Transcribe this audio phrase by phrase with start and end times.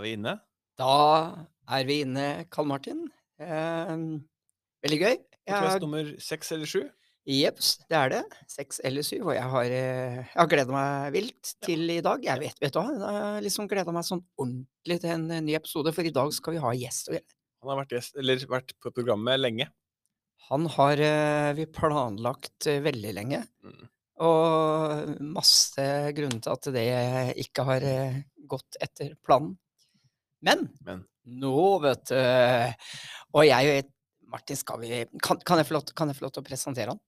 [0.00, 0.38] er vi inne.
[0.80, 0.94] Da
[1.76, 3.04] er vi inne, Karl Martin.
[3.40, 3.92] Eh,
[4.84, 5.18] veldig gøy.
[5.48, 6.82] Podkast Jeg- nummer seks eller sju.
[7.28, 8.22] Jeps, det er det.
[8.48, 9.26] Seks eller syv.
[9.28, 12.22] Og jeg har, eh, jeg har gleda meg vilt til i dag.
[12.24, 15.54] Jeg vet, vet du hva, jeg har liksom gleda meg sånn ordentlig til en, ny
[15.54, 17.10] episode, for i dag skal vi ha gjest.
[17.62, 19.68] Han har vært, gjest, eller vært på programmet lenge.
[20.48, 23.46] han har eh, vi planlagt eh, veldig lenge.
[23.62, 23.88] Mm.
[24.20, 27.80] Og masse grunner til at det ikke har
[28.48, 29.56] gått etter planen.
[30.46, 31.02] Men, Men.
[31.24, 32.16] nå, vet du
[33.36, 33.82] Og jeg
[34.30, 36.46] Martin, skal vi Kan, kan, jeg, få lov, til- kan jeg få lov til å
[36.46, 37.00] presentere han?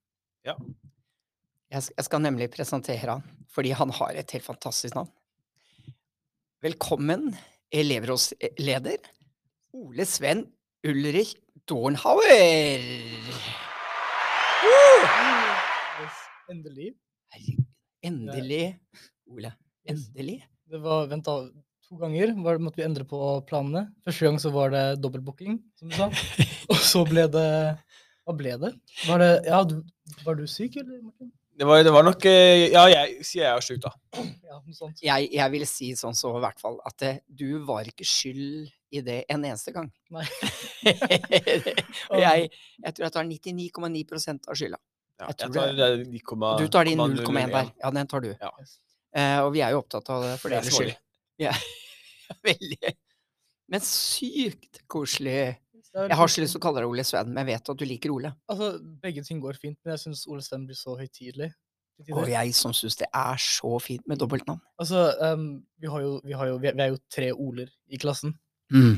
[0.45, 0.57] Ja.
[1.73, 5.09] Jeg, jeg skal nemlig presentere han, fordi han har et helt fantastisk navn.
[6.63, 7.31] Velkommen,
[7.73, 9.07] elevrådsleder
[9.79, 10.45] Ole Sven
[10.85, 11.33] Ulrich
[11.71, 12.83] Dornhauer.
[16.53, 16.91] Endelig.
[17.33, 17.67] Herregud,
[18.05, 18.65] endelig,
[19.31, 19.55] Ole.
[19.89, 20.41] Endelig.
[20.69, 21.39] Det var, vent da,
[21.93, 23.85] to ganger var, måtte vi endre på planene.
[24.07, 26.09] Første gang så var det dobbeltbooking, som du sa.
[26.73, 27.47] Og så ble det
[28.25, 28.73] Hva ble det?
[29.05, 29.81] Var det Ja, du,
[30.25, 31.31] var du syk, eller, Martin?
[31.53, 33.91] Det var, det var nok eh, Ja, jeg sier jeg er sjuk, da.
[34.49, 35.03] Ja, noe sånt.
[35.05, 38.71] Jeg, jeg vil si sånn så i hvert fall at eh, du var ikke skyld
[38.93, 39.91] i det en eneste gang.
[40.17, 40.25] Nei.
[42.13, 42.49] Og jeg,
[42.83, 44.81] jeg tror jeg tar 99,9 av skylda.
[45.21, 46.59] Ja, Jeg jeg tar det- eh, 9,01.
[46.65, 47.71] Du tar de 0,1 der.
[47.85, 48.33] Ja, den tar du.
[48.41, 48.51] Ja.
[49.13, 50.97] Eh, og vi er jo opptatt av det for Det er deres skyld.
[50.97, 51.53] smålig.
[52.49, 52.93] Veldig.
[53.73, 55.59] Men sykt koselig.
[55.93, 57.85] Jeg har så lyst til å kalle deg Ole Sven, men jeg vet at du
[57.89, 58.31] liker Ole.
[58.49, 58.71] Altså,
[59.03, 61.51] begge ting går fint, men jeg syns Ole Sven blir så høytidelig.
[62.17, 64.61] Og jeg som syns det er så fint med dobbeltnavn.
[64.81, 68.39] Altså, um, vi, har jo, vi, har jo, vi er- jo tre Oler i klassen,
[68.73, 68.95] Mm.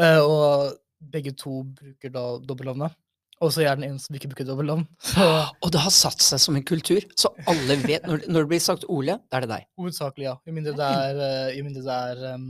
[0.00, 0.72] Uh, og
[1.12, 2.96] begge to bruker da dobbeltnavnet.
[3.42, 4.82] Og så er jeg den eneste som ikke bruker dobbeltnavn.
[5.62, 8.62] Og det har satt seg som en kultur, så alle vet Når, når det blir
[8.62, 9.68] sagt Ole, da er det deg.
[9.78, 10.34] Hovedsakelig, ja.
[10.46, 12.48] I mindre det er, uh, i mindre det er em,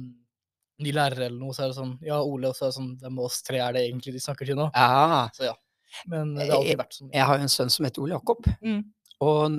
[0.84, 2.90] ny lærer eller noe, så er det sånn Ja, Ole, og så er det sånn
[3.00, 4.68] Hvem av oss tre er det egentlig de snakker til nå?
[4.74, 5.28] Ja.
[5.36, 5.56] Så ja.
[6.10, 7.10] Men eh, det har alltid vært sånn.
[7.12, 8.46] Jeg har jo en sønn som heter Ole Jakob.
[8.64, 8.78] Mm.
[9.22, 9.56] Og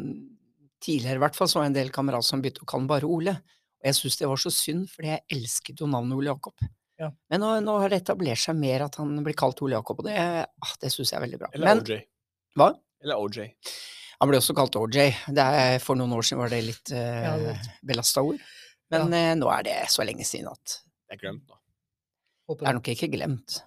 [0.84, 2.90] tidligere i hvert fall så var det en del kamerater som begynte å kalle ham
[2.92, 3.36] bare Ole.
[3.84, 6.66] Og jeg syns det var så synd, fordi jeg elsket jo navnet Ole Jakob.
[7.02, 7.10] Ja.
[7.32, 10.08] Men nå, nå har det etablert seg mer at han blir kalt Ole Jakob, og
[10.08, 11.52] det, ah, det syns jeg er veldig bra.
[11.54, 12.00] Eller Men OJ.
[12.60, 12.70] hva?
[13.04, 13.40] Eller OJ.
[14.22, 15.00] Han ble også kalt OJ.
[15.36, 18.40] Det er, for noen år siden var det litt Ja, uh, ja, belasta ord.
[18.94, 20.78] Men eh, nå er det så lenge siden at
[21.12, 21.58] Jeg glemt nå.
[22.50, 23.58] Håper det er nok ikke glemt.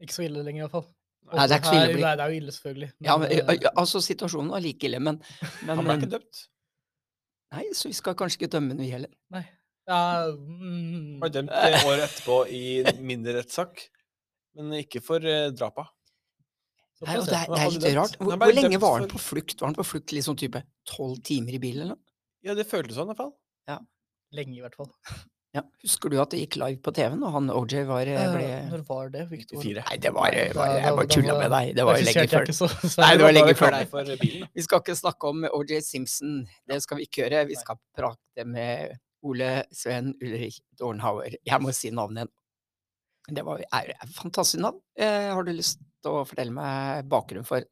[0.00, 0.88] Ikke så ille lenger, i hvert fall.
[1.30, 2.90] Nei, det er ikke så ille Nei, det er jo ille, selvfølgelig.
[3.06, 5.20] Ja, men, eh, altså, situasjonen var like ille, men,
[5.66, 6.42] men Han ble ikke dømt.
[7.54, 9.10] Nei, så vi skal kanskje ikke dømme noe heller.
[9.34, 9.44] Nei.
[9.90, 10.00] Ja,
[10.30, 12.62] mm, ble dømt eh, året etterpå i
[13.02, 13.82] mindre rettssak,
[14.58, 15.88] men ikke for eh, drapa.
[17.00, 18.16] Nei, og det, er, det er litt rart.
[18.20, 19.56] Hvor, hvor lenge var han på flukt?
[19.58, 22.16] Var han på flukt liksom type tolv timer i bilen, eller noe?
[22.44, 23.36] Ja, det føltes sånn i hvert fall.
[24.36, 24.92] Lenge, i hvert fall.
[25.50, 25.64] Ja.
[25.82, 28.66] Husker du at det gikk live på TV når han OJ var eh, ble Eh,
[28.70, 29.64] Når var det, Victor?
[29.66, 31.72] Nei, det var, var Jeg bare tulla med deg.
[31.74, 32.52] Det var jo lenge før.
[32.54, 32.68] så
[33.02, 33.96] Nei, det var lenge før deg.
[34.60, 36.36] Vi skal ikke snakke om OJ Simpson.
[36.70, 37.42] Det skal vi ikke gjøre.
[37.50, 38.94] Vi skal prate med
[39.26, 41.34] Ole Sven Ulrik Dornhauer.
[41.46, 42.36] Jeg må si navnet igjen.
[43.40, 44.78] Det var, er et fantastisk navn.
[44.98, 47.66] Eh, har du lyst til å fortelle meg bakgrunnen for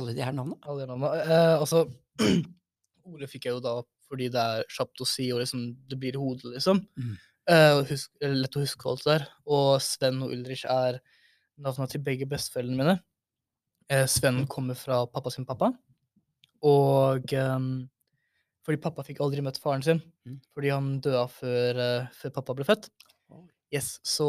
[0.00, 0.58] alle de her navnene?
[0.64, 1.22] Alle de navnene.
[1.28, 1.84] Eh, altså,
[3.12, 3.76] Ole fikk jeg jo da
[4.08, 6.80] fordi det er kjapt å si, og liksom, det blir i hodet, liksom.
[6.98, 7.14] Mm.
[7.48, 9.26] Uh, husk, lett å huske alt der.
[9.48, 10.98] Og Sven og Ulrich er
[11.58, 12.96] navnene til begge besteforeldrene mine.
[13.92, 15.70] Uh, Sven kommer fra pappa sin pappa.
[16.66, 17.68] Og um,
[18.66, 20.40] fordi pappa fikk aldri møtt faren sin, Mm.
[20.52, 22.90] fordi han døde før, uh, før pappa ble født.
[23.72, 24.26] Yes, Så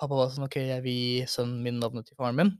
[0.00, 2.50] pappa var sånn OK, jeg vil gi sønnen min navnet til faren min.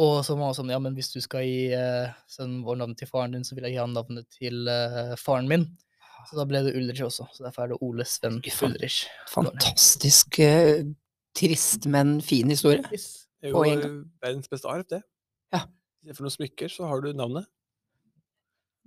[0.00, 3.00] Og så var han sånn, ja, men hvis du skal gi uh, sønnen vår navnet
[3.02, 5.66] til faren din, så vil jeg gi han navnet til eh, faren min.
[6.28, 7.26] Så da ble det Ulrich også.
[7.34, 9.02] Så derfor er det Ole Sven Ulrich.
[9.32, 10.84] Fantastisk eh,
[11.36, 12.82] trist, men fin historie.
[12.92, 13.26] Yes.
[13.42, 13.88] Det er jo eh,
[14.22, 15.02] verdens beste arv, det.
[15.52, 15.64] Ja.
[16.14, 17.48] For noen smykker, så har du navnet.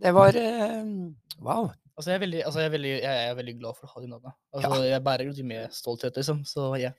[0.02, 0.84] Det var eh,
[1.44, 1.74] Wow.
[1.96, 4.02] Altså, jeg er, veldig, altså jeg, er veldig, jeg er veldig glad for å ha
[4.04, 4.36] de navnene.
[4.56, 6.42] Altså, Jeg bærer jo de med stolthet, liksom.
[6.48, 6.92] Så ja.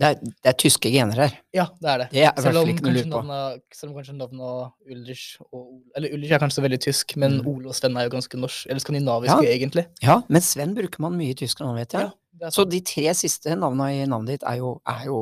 [0.00, 1.32] Det er, det er tyske gener her.
[1.52, 2.06] ja, det er det.
[2.12, 2.68] Det er Selv om
[3.12, 7.46] navnet, selv om kanskje navnet Ulrich og Eller Ulrich er kanskje veldig tysk, men Mm.
[7.48, 9.50] Ole og Sven er jo ganske norsk, eller skandinaviske, Ja.
[9.52, 9.86] egentlig.
[10.02, 12.10] Ja, men Sven bruker man mye i Tyskland, vet jeg.
[12.40, 15.18] er Så de tre siste navnene i navnet ditt er jo, er jo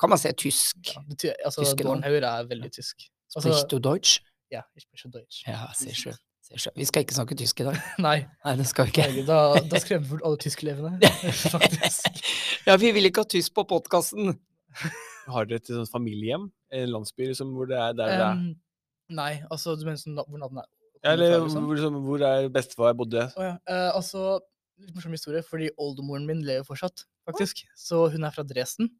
[0.00, 0.76] kan man si tysk.
[0.96, 1.76] Ja, det, altså.
[1.76, 2.96] Dornhauer er veldig tysk.
[3.36, 4.20] Altså, Sprichst du Deutsch?
[4.50, 5.44] ja, ich spreche Deutsch.
[5.46, 6.16] Ja, sehr schön.
[6.50, 7.76] Vi skal ikke snakke tysk i dag.
[8.06, 9.22] Nei, Nei, det skal vi ikke.
[9.28, 9.38] da,
[9.70, 11.10] da skremmer vi bort alle tyskelevene,
[11.54, 12.24] faktisk.
[12.66, 14.34] Ja, vi vil ikke ha tysk på podkasten.
[15.30, 16.48] Har dere et sånt familiehjem?
[16.74, 18.42] En landsby liksom, hvor det er der det er?
[19.20, 20.70] Nei, altså, du mener sånn hvor navnet er?
[21.00, 21.64] Ja, Eller liksom?
[21.66, 23.24] hvor, liksom, hvor er bestefar bodde?
[23.38, 23.54] Oh, ja.
[23.70, 24.40] uh, altså,
[24.82, 27.62] litt morsom historie, fordi oldemoren min lever fortsatt, faktisk.
[27.78, 28.90] Så hun er fra Dresden.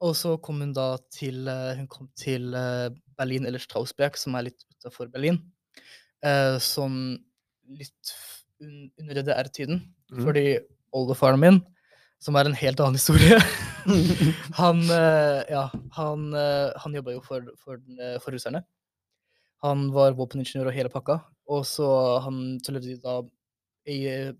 [0.00, 2.86] Og så kom hun da til eh, Hun kom til eh,
[3.20, 5.36] Berlin, eller Strausberg, som er litt utafor Berlin.
[6.26, 6.96] Eh, Sånn
[7.78, 8.14] litt
[8.60, 9.80] un under DDR-tiden.
[10.12, 10.24] Mm.
[10.26, 10.44] Fordi
[10.96, 11.60] oldefaren min,
[12.20, 13.38] som er en helt annen historie
[14.60, 15.62] Han, eh, ja,
[15.96, 18.60] han, eh, han jobba jo for, for, eh, for russerne.
[19.64, 21.20] Han var våpeningeniør og hele pakka.
[21.50, 21.86] Og så,
[22.24, 23.14] han, så levde de da
[23.88, 24.32] i eh,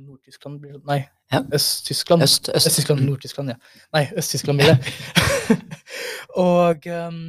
[0.00, 0.66] Nord-Tyskland?
[0.88, 1.00] Nei,
[1.30, 1.40] Ja.
[1.54, 2.22] Øst-Tyskland.
[2.26, 2.66] Øst, øst.
[2.66, 3.56] Øst-Tyskland, Nord-Tyskland, ja.
[3.94, 4.78] Nei, Øst-Tyskland blir det.
[6.44, 7.20] og, um,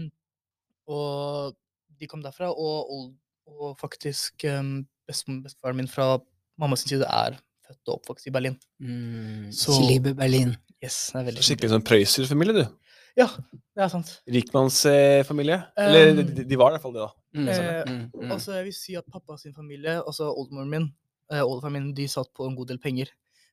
[0.87, 1.55] og
[1.99, 3.13] de kom derfra, og, old-
[3.59, 6.15] og faktisk um, bestefaren min fra
[6.61, 7.37] mammas side er
[7.67, 8.57] født og oppvokst i Berlin.
[8.79, 9.77] Mm, Så-
[10.15, 10.55] Berlin.
[10.83, 12.77] Yes, det er veldig Skikkelig sånn Prøyser-familie, du.
[13.19, 13.27] Ja,
[13.75, 14.21] det er sant.
[14.31, 15.57] Rikmannsfamilie.
[15.77, 17.11] Eller Um, de, de var i hvert fall det, da.
[17.35, 18.31] Mm, Eh, mm, mm.
[18.31, 20.87] Altså, jeg vil si at pappa sin familie, altså oldemoren min,
[21.31, 23.07] eh, oldefaren min, de satt på en god del penger.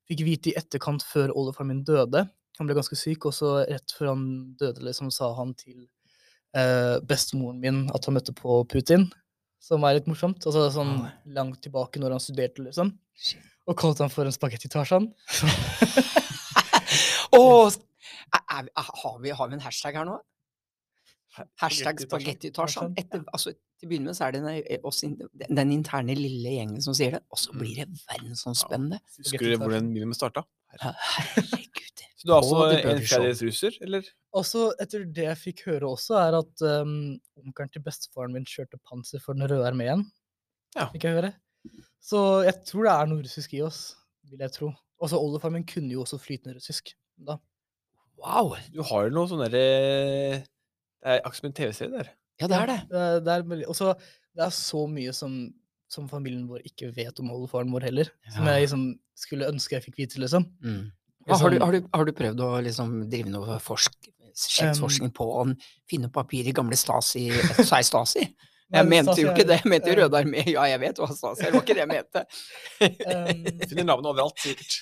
[0.09, 2.25] Fikk vite i etterkant før oldefaren min døde.
[2.59, 5.87] Han ble ganske syk, og så rett før han døde, liksom, sa han til
[6.55, 9.11] eh, bestemoren min at han møtte på Putin,
[9.63, 10.47] som er litt morsomt.
[10.47, 11.13] Altså sånn oh.
[11.37, 12.95] langt tilbake når han studerte, liksom.
[13.19, 13.45] Shit.
[13.69, 15.11] Og kalte han for en spagetti Tarzan.
[17.37, 20.17] Åh, er, er, er, har, vi, har vi en hashtag her nå?
[21.61, 22.95] Hashtag Spagetti-Tarzan.
[23.33, 26.97] altså, til å begynne med så er det den, oss, den, interne lille gjengen som
[26.99, 28.99] sier det, og så blir det verdensomspennende.
[29.21, 30.43] Husker du hvor den videoen starta?
[30.83, 32.03] Ja, Herregud.
[32.19, 34.07] Så du er altså en Burger fjerdedels russer, eller?
[34.37, 36.95] Og så, etter det jeg fikk høre også, er at um,
[37.39, 40.03] onkelen til bestefaren min kjørte panser for Den røde armeen.
[40.77, 40.89] Ja.
[40.93, 41.31] Fikk jeg høre.
[42.05, 43.81] Så jeg tror det er noe russisk i oss,
[44.29, 44.73] vil jeg tro.
[44.99, 46.91] Også oldefaren min kunne jo også flytende russisk.
[47.23, 47.39] Da.
[48.19, 48.57] Wow.
[48.75, 49.63] Du har jo noe sånn derre
[50.43, 52.11] Det er akkurat som en TV-serie der.
[52.43, 52.79] Ja, det er det.
[52.91, 53.93] Det, er- det er veldig, og så
[54.39, 55.39] det er så mye som,
[55.89, 58.11] som familien vår ikke vet om oldefaren vår heller.
[58.35, 58.85] Som jeg liksom
[59.19, 60.45] skulle ønske jeg fikk vite, liksom.
[60.65, 60.85] Mm.
[61.29, 63.97] Ja, har, du, Liksom- har, du, har du prøvd å liksom drive noe forsk,
[64.39, 65.43] slektsforskning på å
[65.91, 67.27] finne papir i gamle Stasi
[67.59, 68.23] Sa jeg Stasi?
[68.69, 69.59] Jeg Men mente Stasi jo ikke det.
[69.65, 70.43] Jeg mente jo eh, Røde armé.
[70.53, 71.53] Ja, jeg vet hva Stasi er.
[71.53, 72.25] Det var ikke det jeg mente.
[72.85, 74.77] Um, Finner navnet overalt, sikkert.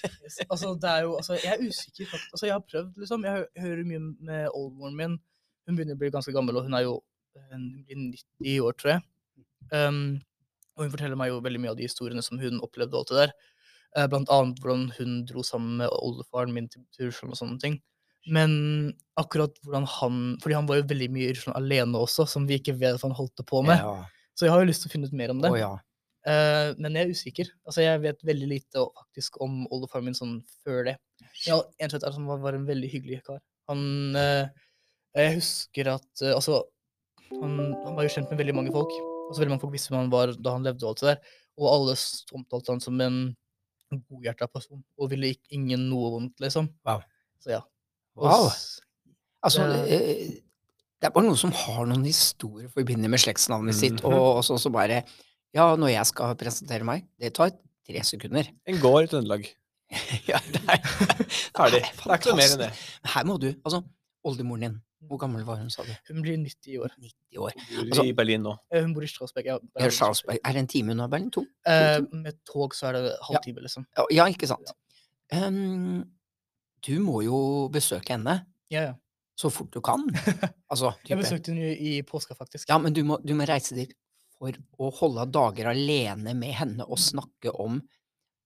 [0.50, 2.08] Altså, det er jo, altså, jeg er usikker.
[2.10, 2.32] Faktisk.
[2.34, 3.26] Altså, jeg har prøvd, liksom.
[3.30, 5.14] Jeg hører mye med oldmoren min.
[5.66, 6.96] Hun begynner å bli ganske gammel, og hun er jo
[7.52, 8.00] hun blir
[8.42, 9.04] 90 år, tror jeg.
[9.70, 10.02] Um,
[10.76, 13.12] og hun forteller meg jo veldig mye av de historiene som hun opplevde, og alt
[13.12, 13.34] det der.
[13.96, 17.78] Eh, blant annet hvordan hun dro sammen med oldefaren min til, Russland og sånne ting.
[18.26, 18.52] Men
[19.14, 22.58] akkurat hvordan han Fordi han var jo veldig mye i Russland alene også, som vi
[22.58, 23.78] ikke vet hva han holdt på med.
[23.78, 24.02] Ja.
[24.36, 25.52] Så jeg har jo lyst til å finne ut mer om det.
[25.54, 25.72] Oh, ja.
[26.26, 27.50] Eh, men jeg er usikker.
[27.64, 30.96] Altså, jeg vet veldig lite faktisk om oldefaren min sånn før det.
[31.46, 33.40] Ja, en slett er at han var, var en veldig hyggelig kar.
[33.70, 34.46] Han eh,
[35.16, 36.60] Jeg husker at eh, Altså,
[37.32, 37.56] han,
[37.86, 38.92] han var jo kjent med veldig mange folk.
[39.26, 41.34] Altså, veldig mange folk visste hvem han var da han levde og alt det der.
[41.58, 41.94] Og alle
[42.36, 43.18] omtalte han som en
[44.10, 46.68] godhjerta person, og ville ikke, ingen noe vondt, liksom.
[46.86, 47.00] Wow.
[47.42, 47.60] Så ja.
[48.16, 48.48] Og Wow.
[49.46, 50.30] Altså, Det- eh,
[51.00, 54.12] det er bare noen som har noen historier forbundet med slektsnavnet sitt, Mhm.
[54.12, 55.04] og så, så bare
[55.54, 57.50] Ja, når jeg skal presentere meg, det tar
[57.86, 58.44] tre sekunder.
[58.66, 59.46] En gård i Trøndelag.
[60.28, 60.78] ja, det er,
[61.56, 61.80] Ferdig.
[61.80, 62.72] det er ikke noe mer enn det.
[63.04, 63.82] Her må du Altså,
[64.26, 65.92] oldemoren din, hvor gammel var hun, sa du?
[66.08, 66.90] Hun blir 90 år.
[66.98, 67.52] 90 år.
[67.82, 68.56] Altså- I Berlin nå.
[68.72, 69.46] Eh, Hun bor i Strasbourg.
[69.46, 70.38] Ja, Ja, Charlesberg.
[70.44, 71.30] Er det en time unna Berlin?
[71.30, 71.44] To?
[71.66, 73.86] Eh, med tog så er det halvtime, liksom.
[73.96, 74.72] Ja, Ja, ikke sant?
[75.32, 76.04] Ehm,
[76.86, 78.94] du må jo besøke henne Ja, ja.
[79.38, 80.04] så fort du kan.
[80.70, 82.68] Altså, Jeg besøkte henne i påska, faktisk.
[82.68, 83.92] Ja, men du må, du må reise dit
[84.38, 87.80] for å holde dager alene med henne og snakke om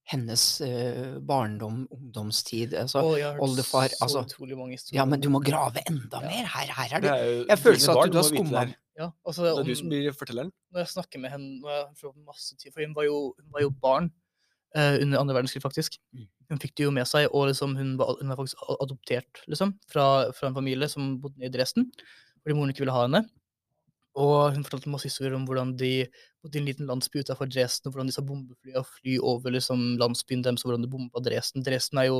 [0.09, 2.73] hennes eh, barndom, ungdomstid.
[2.73, 4.99] Altså, oh, jeg har hørt oldefar, så altså- utrolig mange historier.
[4.99, 6.27] ja, men du må grave enda Ja.
[6.27, 6.45] mer.
[6.45, 7.45] Her, her er du.
[7.47, 8.73] Jeg føler at du har må skumma.
[8.97, 10.51] Ja, altså, Det er om, du som blir fortelleren.
[10.73, 13.61] når jeg snakker med henne når jeg masse tid, For hun var jo, hun var
[13.61, 14.11] jo barn
[14.75, 15.97] eh, under andre verdenskrig, faktisk.
[16.13, 16.27] Mm.
[16.49, 19.79] Hun fikk det jo med seg, og liksom, hun, var, hun var faktisk adoptert liksom,
[19.87, 21.91] fra, fra en familie som bodde i Dresden,
[22.43, 23.23] fordi moren ikke ville ha henne.
[24.19, 25.91] Og hun fortalte masse historier om hvordan de
[26.43, 30.43] bodde i en liten landsby utenfor Dresden, og hvordan disse bombeflyene fly over liksom, landsbyen
[30.43, 31.63] deres, og hvordan de bomba Dresden.
[31.63, 32.17] Dresden er jo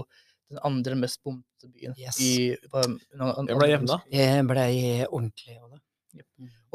[0.52, 1.96] den andre mest bombede byen.
[2.00, 2.20] Yes.
[2.24, 3.98] I, hva- en, en, Jeg ble hjemme da.
[4.00, 4.82] verdenskrig.
[5.02, 5.82] Det ordentlig av det.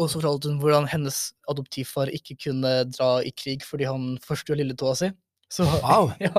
[0.01, 1.19] Og så fortalte hun hvordan hennes
[1.49, 5.11] adoptivfar ikke kunne dra i krig fordi han forstua lilletåa si.
[5.53, 6.13] Så, Wow!
[6.21, 6.33] ja.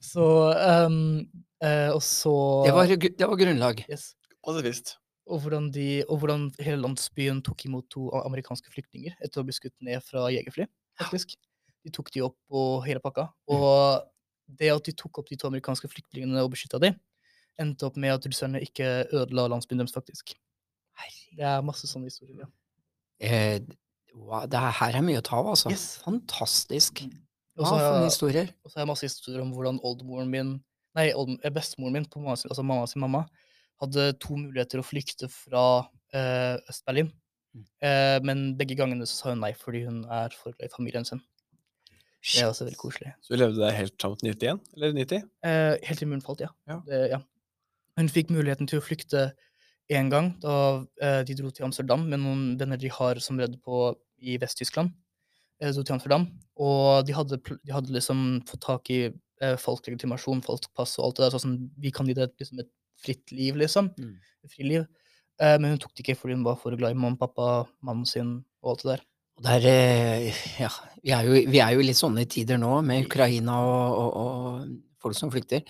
[0.00, 0.24] Så
[0.88, 0.98] um,
[1.64, 2.32] uh, Og så
[2.68, 3.84] Det var, det var grunnlag.
[3.90, 4.14] yes.
[4.44, 4.96] Pasifist.
[5.28, 9.54] Og, hvordan de, og hvordan hele landsbyen tok imot to amerikanske flyktninger etter å bli
[9.56, 10.66] skutt ned fra jegerfly.
[10.98, 11.36] faktisk.
[11.86, 13.28] De tok de opp og hele pakka.
[13.54, 14.02] Og
[14.58, 16.90] det at de tok opp de to amerikanske flyktningene og beskytta de,
[17.60, 20.34] endte opp med at russerne ikke ødela landsbyen deres, faktisk.
[21.36, 22.40] Det er masse sånne historier.
[22.42, 22.48] ja.
[23.20, 23.60] Eh,
[24.14, 25.70] wow, det er, her er mye å ta av, altså.
[25.70, 25.98] Yes.
[26.04, 27.04] Fantastisk.
[27.58, 28.50] Og Hva har for historier?
[28.64, 30.56] Og så har jeg masse historier om hvordan oldemoren min
[30.96, 33.20] Nei, old- eh, bestemoren min, på mamma altså mamma sin mamma,
[33.82, 35.64] hadde to muligheter å flykte fra
[36.14, 37.10] eh, Øst-Berlin.
[37.54, 37.64] Mm.
[37.88, 41.06] Eh, men begge gangene så sa hun nei, fordi hun er for glad i familien
[41.08, 41.22] sin.
[42.18, 43.12] Det er også veldig koselig.
[43.22, 44.62] Så du levde der helt fram til 91?
[44.76, 45.28] Eller 90?
[45.46, 46.50] Eh, helt til muren falt, ja.
[46.68, 46.80] Ja.
[46.86, 47.20] Det, ja.
[47.98, 49.30] Hun fikk muligheten til å flykte
[49.88, 50.54] én gang da
[51.00, 54.92] eh, de dro til Amsterdam med noen venner de har som redde på i Vest-Tyskland.
[55.62, 56.26] Eh, dro til Amsterdam,
[56.58, 61.08] og de hadde, de hadde liksom fått tak i eh, falsk legitimasjon, falsk pass og
[61.08, 61.38] alt det der.
[61.42, 62.70] Sånn, vi kan gi deg liksom et
[63.02, 63.92] fritt liv, liksom.
[63.98, 64.16] Mm.
[64.52, 64.86] Friliv.
[65.38, 67.48] Eh, men hun tok det ikke fordi hun var for glad i mamma og pappa,
[67.86, 69.04] mannen sin og alt det der.
[69.38, 70.70] Og der, er, eh, ja,
[71.04, 74.16] vi er, jo, vi er jo i litt sånne tider nå, med Ukraina og, og,
[74.22, 75.62] og folk som flykter.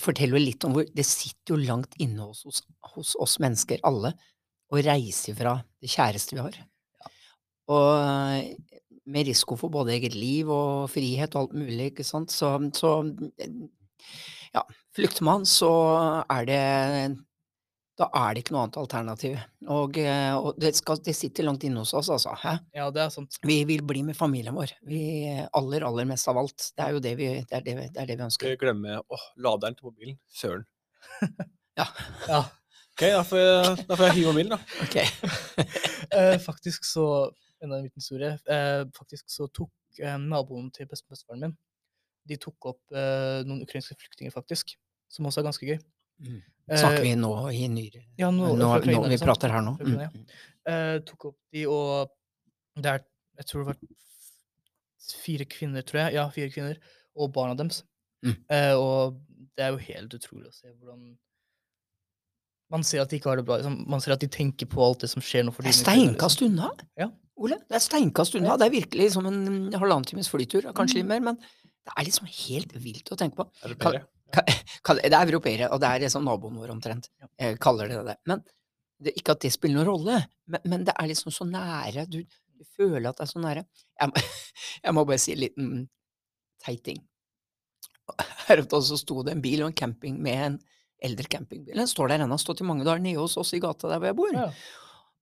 [0.00, 3.82] Fortell jo litt om hvor Det sitter jo langt inne hos, oss- hos oss mennesker,
[3.84, 4.14] alle,
[4.72, 6.56] å reise fra det kjæreste vi har.
[7.72, 8.78] Og eh,
[9.12, 12.32] med risiko for både eget liv og frihet og alt mulig, ikke sant.
[12.32, 12.94] Så, så
[14.54, 14.62] ja,
[14.96, 15.70] flykter man, så
[16.30, 16.62] er det
[18.00, 19.34] da er det ikke noe annet alternativ.
[19.70, 22.32] Og, eh, og det, skal, det sitter langt inne hos oss, altså.
[22.40, 22.54] Hæ?
[22.74, 23.36] Ja, det er sant.
[23.46, 24.72] Vi vil bli med familien vår.
[24.88, 25.02] Vi
[25.52, 26.70] aller, aller mest av alt.
[26.72, 28.48] Det er jo det vi, det er det, vi- det er det vi ønsker.
[28.48, 30.18] Skal glemme åh, laderen til mobilen?
[30.32, 30.64] Søren.
[31.78, 31.86] Ja.
[32.92, 34.58] Ok, da får jeg, da får jeg hive mobilen, da.
[34.84, 34.98] Ok.
[36.12, 37.04] Eh, faktisk så
[37.62, 38.32] Enda en liten historie.
[38.50, 39.70] Eh, faktisk så tok
[40.02, 41.08] eh, naboen til beste-
[41.38, 41.54] min
[42.28, 44.76] De tok opp eh, noen ukrainske flyktninger, faktisk.
[45.10, 45.78] Som også er ganske gøy.
[46.22, 46.42] Mm.
[46.70, 49.72] Eh, Snakker vi nå i nyere Ja, nå, nå, Ukraina, nå vi prater her nå?
[49.80, 49.80] Mm.
[49.80, 50.26] Ukraina, Mm.
[50.70, 52.10] eh, tok opp de, og
[52.76, 53.00] det er
[53.38, 53.76] Jeg tror det var
[55.24, 56.14] fire kvinner, tror jeg.
[56.14, 56.76] Ja, fire kvinner.
[57.16, 57.82] Og barna deres.
[58.24, 58.36] Mm.
[58.50, 59.18] Eh, og
[59.56, 61.16] det er jo helt utrolig å se hvordan
[62.72, 63.58] Man ser at de ikke har det bra.
[63.60, 63.74] Liksom.
[63.90, 65.52] Man ser at de tenker på alt det som skjer nå.
[65.52, 65.90] for Det er liksom.
[66.16, 67.10] steinkast unna, Ja.
[67.36, 67.56] Ole.
[67.68, 68.52] Det er steinkast unna.
[68.52, 68.56] Ja.
[68.56, 71.08] Det er virkelig som en halvannen times flytur, kanskje litt Mm.
[71.08, 71.38] mer, men
[71.86, 73.46] det er liksom helt vilt å tenke på.
[73.66, 74.04] Europeere.
[75.02, 77.08] det er europeere, og det er liksom naboen vår omtrent.
[77.40, 78.16] Jeg kaller det det.
[78.30, 78.44] Men
[79.02, 82.06] det, ikke at det spiller noen rolle, men, men det er liksom så nære.
[82.10, 83.64] Du, du føler at det er så nære.
[84.00, 84.22] Jeg, må-
[84.86, 85.72] jeg må bare si en liten
[86.62, 87.00] teit ting.
[88.46, 90.60] Her oppe så sto det en bil og en camping med en
[91.02, 91.74] eldre campingbil.
[91.80, 93.98] Den står der ennå, har stått i mange dager nede hos oss i gata der
[93.98, 94.36] hvor jeg bor.
[94.38, 94.46] Ja.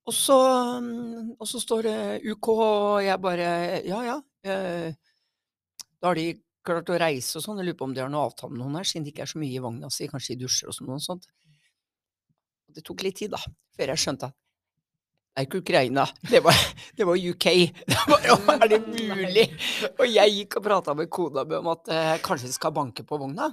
[0.09, 0.37] Og så,
[0.83, 1.97] mm, og så står det
[2.35, 3.49] UK, og jeg bare
[3.87, 4.14] Ja, ja.
[4.45, 4.93] Eh,
[6.00, 6.31] da har de
[6.67, 7.61] klart å reise og sånn.
[7.61, 9.33] Jeg lurer på om de har noe avtale med noen her, siden det ikke er
[9.33, 10.09] så mye i vogna si.
[10.11, 11.00] Kanskje de dusjer og sånn.
[11.00, 11.26] sånt.
[12.69, 13.40] Og det tok litt tid, da,
[13.76, 14.37] før jeg skjønte at
[15.31, 16.57] det er ikke Ukraina, det var,
[16.99, 17.47] det var UK.
[17.90, 19.45] Det var, er det mulig?
[19.95, 23.05] Og jeg gikk og prata med kona mi om at eh, kanskje de skal banke
[23.07, 23.47] på vogna.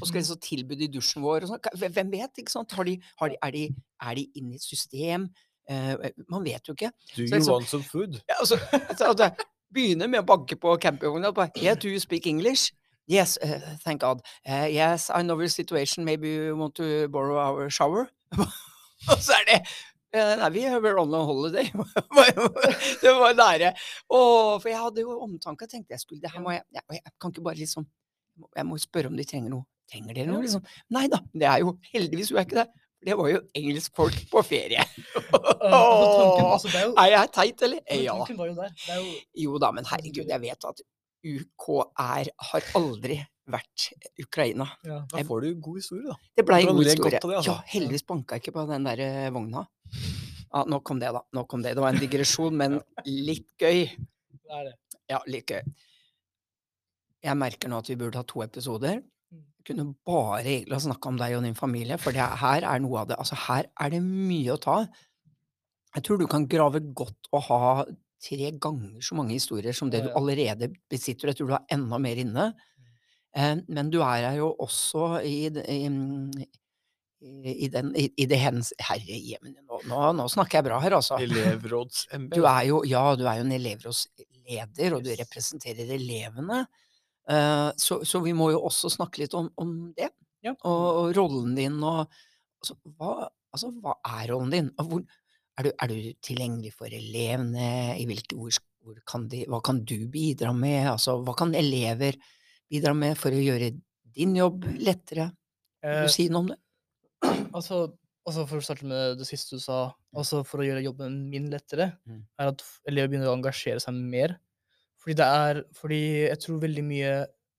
[0.00, 1.62] Og skal de så tilby det i dusjen vår og sånn.
[1.80, 2.74] Hvem vet, ikke sant?
[2.76, 3.62] Har de, har de, er, de,
[4.10, 5.28] er de inne i et system?
[5.70, 6.90] Eh, man vet jo ikke.
[7.14, 8.18] Do Så you liksom- want some food?
[8.28, 11.32] Ja, altså, altså, jeg begynner med å banke på campingvogna.
[11.56, 12.72] Yeah, do you speak English?
[13.10, 14.20] Yes, uh, thank God.
[14.48, 16.04] Uh, yes, I know your situation.
[16.04, 18.08] Maybe you want to borrow our shower?
[19.10, 19.56] Og så er det
[20.14, 21.70] uh, Nei, vi are on a holiday.
[23.02, 23.72] det var nære.
[24.06, 24.20] Å,
[24.60, 25.66] for jeg hadde jo omtanke.
[25.66, 27.88] Jeg tenkte jeg skulle det her må jeg, jeg, jeg kan ikke bare liksom
[28.56, 29.66] Jeg må spørre om de trenger noe.
[29.90, 30.62] Trenger dere noe, liksom?
[30.94, 32.68] Nei da, det er jo heldigvis hun er ikke det.
[33.00, 34.84] Det var jo engelsk folk på ferie.
[35.60, 37.80] Eh, altså, er jo, er jeg teit, eller?
[38.00, 38.14] Ja.
[38.24, 38.70] var jo der.
[38.72, 39.10] Det er jo,
[39.42, 40.80] Jo da, men herregud, jeg vet at
[41.20, 43.18] UKR har aldri
[43.50, 43.90] vært
[44.24, 44.66] Ukraina.
[44.88, 45.02] ja.
[45.12, 46.16] Da får du god historie, da.
[46.38, 47.20] Det blei en god historie.
[47.20, 47.52] det, altså.
[47.52, 49.66] Ja, heldigvis banka jeg ikke på den der eh, vogna.
[50.50, 51.22] Ja, nok om det, da.
[51.36, 51.74] Nok om det.
[51.76, 52.80] Det var en digresjon, men
[53.30, 53.84] litt gøy.
[54.32, 54.74] Det er det.
[55.12, 55.60] Ja, litt gøy.
[57.20, 59.02] Jeg merker nå at vi burde ha to episoder.
[59.66, 63.02] Kunne bare egentlig ha snakka om deg og din familie, for det, her er noe
[63.02, 64.76] av det Altså, her er det mye å ta.
[65.96, 67.64] Jeg tror du kan grave godt og ha
[68.20, 71.30] tre ganger så mange historier som det du allerede besitter.
[71.30, 72.50] Jeg tror du har enda mer inne.
[73.36, 75.78] Eh, men du er her jo også i, i,
[77.20, 78.72] i, den, i, det hens...
[78.82, 81.18] Herre jemen, nå, nå, snakker jeg bra her, altså.
[81.20, 82.38] Du Elevrådsembet.
[82.38, 86.64] er ja, du er jo en elevrådsleder, og du representerer elevene.
[87.30, 90.10] Eh, så, så vi må jo også snakke litt om, om det,
[90.42, 90.54] Ja.
[90.64, 92.08] og, og rollen din, og
[92.62, 94.70] altså hva, altså, hva er rollen din?
[94.80, 95.02] Hvor,
[95.60, 97.94] er, du, er du tilgjengelig for elevene?
[98.00, 98.56] I hvilke ord,
[99.06, 100.88] kan de, hva kan du bidra med?
[100.94, 102.16] Altså, hva kan elever
[102.72, 103.74] bidra med for å gjøre
[104.16, 105.30] din jobb lettere?
[105.84, 106.58] Vil Eh, du si noe om det?
[107.54, 107.76] altså,
[108.26, 109.78] altså, for å starte med det siste du sa,
[110.16, 112.24] altså for å gjøre jobben min lettere, Mm.
[112.40, 114.38] er at elever begynner å engasjere seg mer.
[115.00, 117.12] Fordi det er Fordi jeg tror veldig mye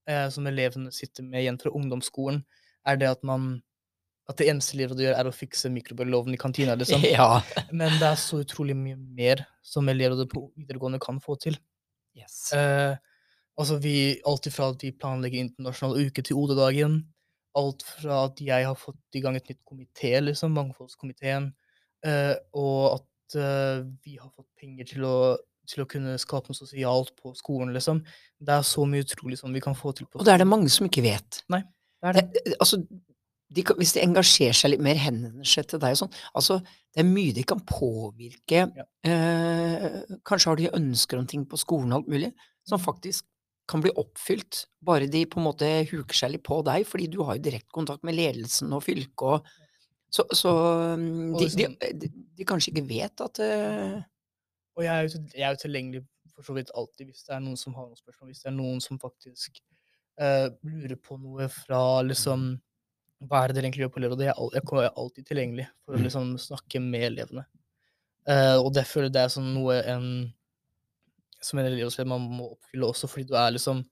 [0.09, 2.43] eh, som elevene sitter med igjen fra ungdomsskolen,
[2.87, 3.61] er det at man
[4.29, 7.03] At det eneste elever gjør, er å fikse mikrobølgeovnen i kantina, liksom.
[7.03, 7.41] Ja.
[7.73, 11.57] Men det er så utrolig mye mer som elever på videregående kan få til.
[12.15, 12.53] Yes.
[12.55, 12.93] Eh,
[13.59, 17.01] altså vi, alt ifra at vi planlegger internasjonal uke til OD-dagen,
[17.59, 21.49] alt fra at jeg har fått i gang et nytt komité, liksom, Mangfoldskomiteen,
[22.07, 25.15] eh, og at eh, vi har fått penger til å,
[25.71, 28.03] til å kunne skape noe sosialt på skolen, liksom.
[28.41, 30.49] Det er så mye utrolig som vi kan få til på Og det er det
[30.51, 31.41] mange som ikke vet.
[31.49, 31.63] Det
[32.09, 32.25] er det.
[32.35, 32.81] Det, altså,
[33.51, 36.55] de, hvis de engasjerer seg litt mer, henvender seg til deg og sånn altså,
[36.95, 38.61] Det er mye de kan påvirke.
[38.79, 38.85] Ja.
[39.07, 42.31] Eh, kanskje har de ønsker om ting på skolen og alt mulig,
[42.67, 42.85] som Mm.
[42.85, 43.25] faktisk
[43.67, 47.21] kan bli oppfylt, bare de på en måte huker seg litt på deg, fordi du
[47.23, 49.45] har jo direkte kontakt med ledelsen og fylket og
[50.11, 50.51] Så, så
[50.99, 54.01] mm, de, liksom- de, de kanskje ikke vet at eh,
[54.81, 56.01] Og jeg er, jo, til- jeg er jo tilgjengelig
[56.33, 58.31] for så vidt alltid hvis det er noen som har noen spørsmål.
[58.31, 59.61] Hvis det er noen som faktisk
[60.21, 62.45] uh, lurer på noe fra liksom
[63.29, 64.15] Hva er det dere egentlig gjør på elever?
[64.15, 67.43] Og det al- jeg jeg er alltid tilgjengelig for å liksom snakke med elevene.
[68.25, 70.07] Uh, og det føler det er sånn noe en
[71.41, 73.83] som en elevleder man må oppfylle også, fordi du er liksom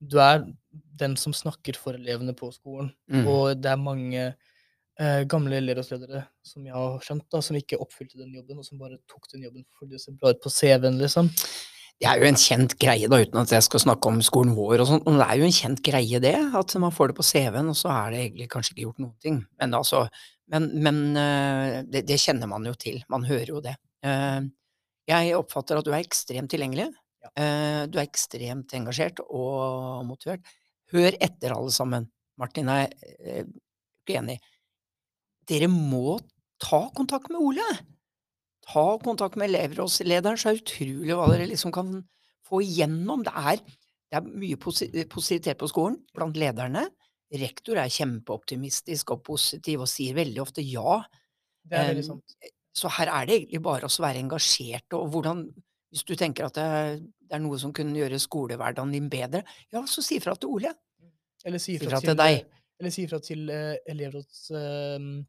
[0.00, 0.44] Du er
[1.00, 2.92] den som snakker for elevene på skolen.
[3.10, 3.26] mm.
[3.26, 4.28] Og det er mange
[5.00, 8.78] eh, gamle elevrådsledere som jeg har skjønt, da, som ikke oppfylte den jobben, og som
[8.80, 11.30] bare tok den jobben fordi det ser bra ut på CV-en, liksom.
[11.98, 14.84] Det er jo en kjent greie, da, uten at jeg skal snakke om skolen vår
[14.84, 17.26] og sånt, men det er jo en kjent greie det, at man får det på
[17.26, 19.40] CV-en, og så er det egentlig kanskje ikke gjort noen ting.
[19.58, 20.04] Men altså,
[20.54, 23.74] men, men eh, det, det kjenner man jo til, man hører jo det.
[24.06, 24.40] Eh,
[25.10, 26.86] Jeg oppfatter at du er ekstremt tilgjengelig,
[27.24, 27.30] Ja.
[27.34, 30.46] eh, du er ekstremt engasjert og motivert.
[30.94, 32.06] Hør etter, alle sammen.
[32.38, 34.38] Martin er ikke enig.
[35.48, 36.18] Dere må
[36.60, 37.64] ta kontakt med Ole
[38.68, 42.02] ta kontakt med elevrådslederen, så er det utrolig hva dere liksom kan
[42.48, 43.24] få igjennom.
[43.26, 43.62] Det er,
[44.08, 46.84] det er mye positivitet på skolen blant lederne.
[47.38, 51.00] Rektor er kjempeoptimistisk og positiv og sier veldig ofte ja.
[51.68, 52.36] Det er veldig sant.
[52.78, 55.48] Så her er det egentlig bare å være engasjert, og hvordan
[55.88, 56.62] Hvis du tenker at det,
[57.32, 59.40] er- noe som kunne gjøre skolehverdagen din bedre,
[59.72, 60.74] ja, så si fra til Ole.
[61.48, 62.42] Eller si fra til, til deg.
[62.78, 64.50] Eller si ifra til uh, elevråds...
[64.52, 65.24] Uh, eller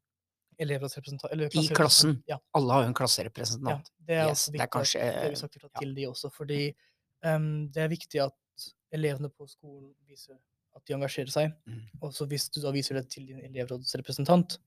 [1.64, 2.18] I klassen.
[2.28, 3.92] Ja, Alle har jo en ja, klasserepresentant.
[4.06, 4.74] det er Yes, også det er viktig.
[4.76, 5.70] kanskje- det vi sagt ja.
[5.80, 6.62] til de også, fordi
[7.26, 8.34] um, det er viktig at
[8.92, 10.36] elevene på skolen viser
[10.76, 11.54] at de engasjerer seg.
[11.68, 11.84] Mm.
[12.02, 14.58] Og så hvis du da viser det til din elevrådsrepresentant,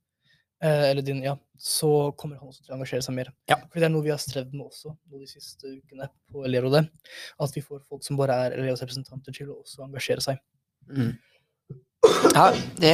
[0.65, 3.33] uh, eller din, ja, så kommer han også til å engasjere seg mer.
[3.51, 3.57] Ja.
[3.69, 6.89] For det er noe vi har strevd med også de siste ukene på elevrådet.
[7.41, 10.41] At vi får folk som bare er elevrådsrepresentanter til å også engasjere seg.
[10.89, 11.13] Mm.
[12.33, 12.49] Ja,
[12.81, 12.93] det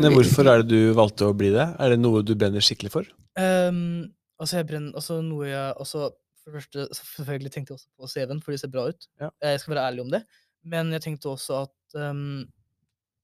[0.00, 1.66] Men hvorfor er det du valgte å bli det?
[1.78, 3.08] Er det noe du brenner skikkelig for?
[3.38, 4.08] Um,
[4.40, 6.08] altså, jeg brenner Altså, noe jeg også,
[6.42, 9.08] For det første, selvfølgelig tenkte jeg også på CV-en, for det ser bra ut.
[9.20, 9.30] Ja.
[9.42, 10.22] Eh, Jeg skal være ærlig om det.
[10.64, 12.46] Men jeg tenkte også at um,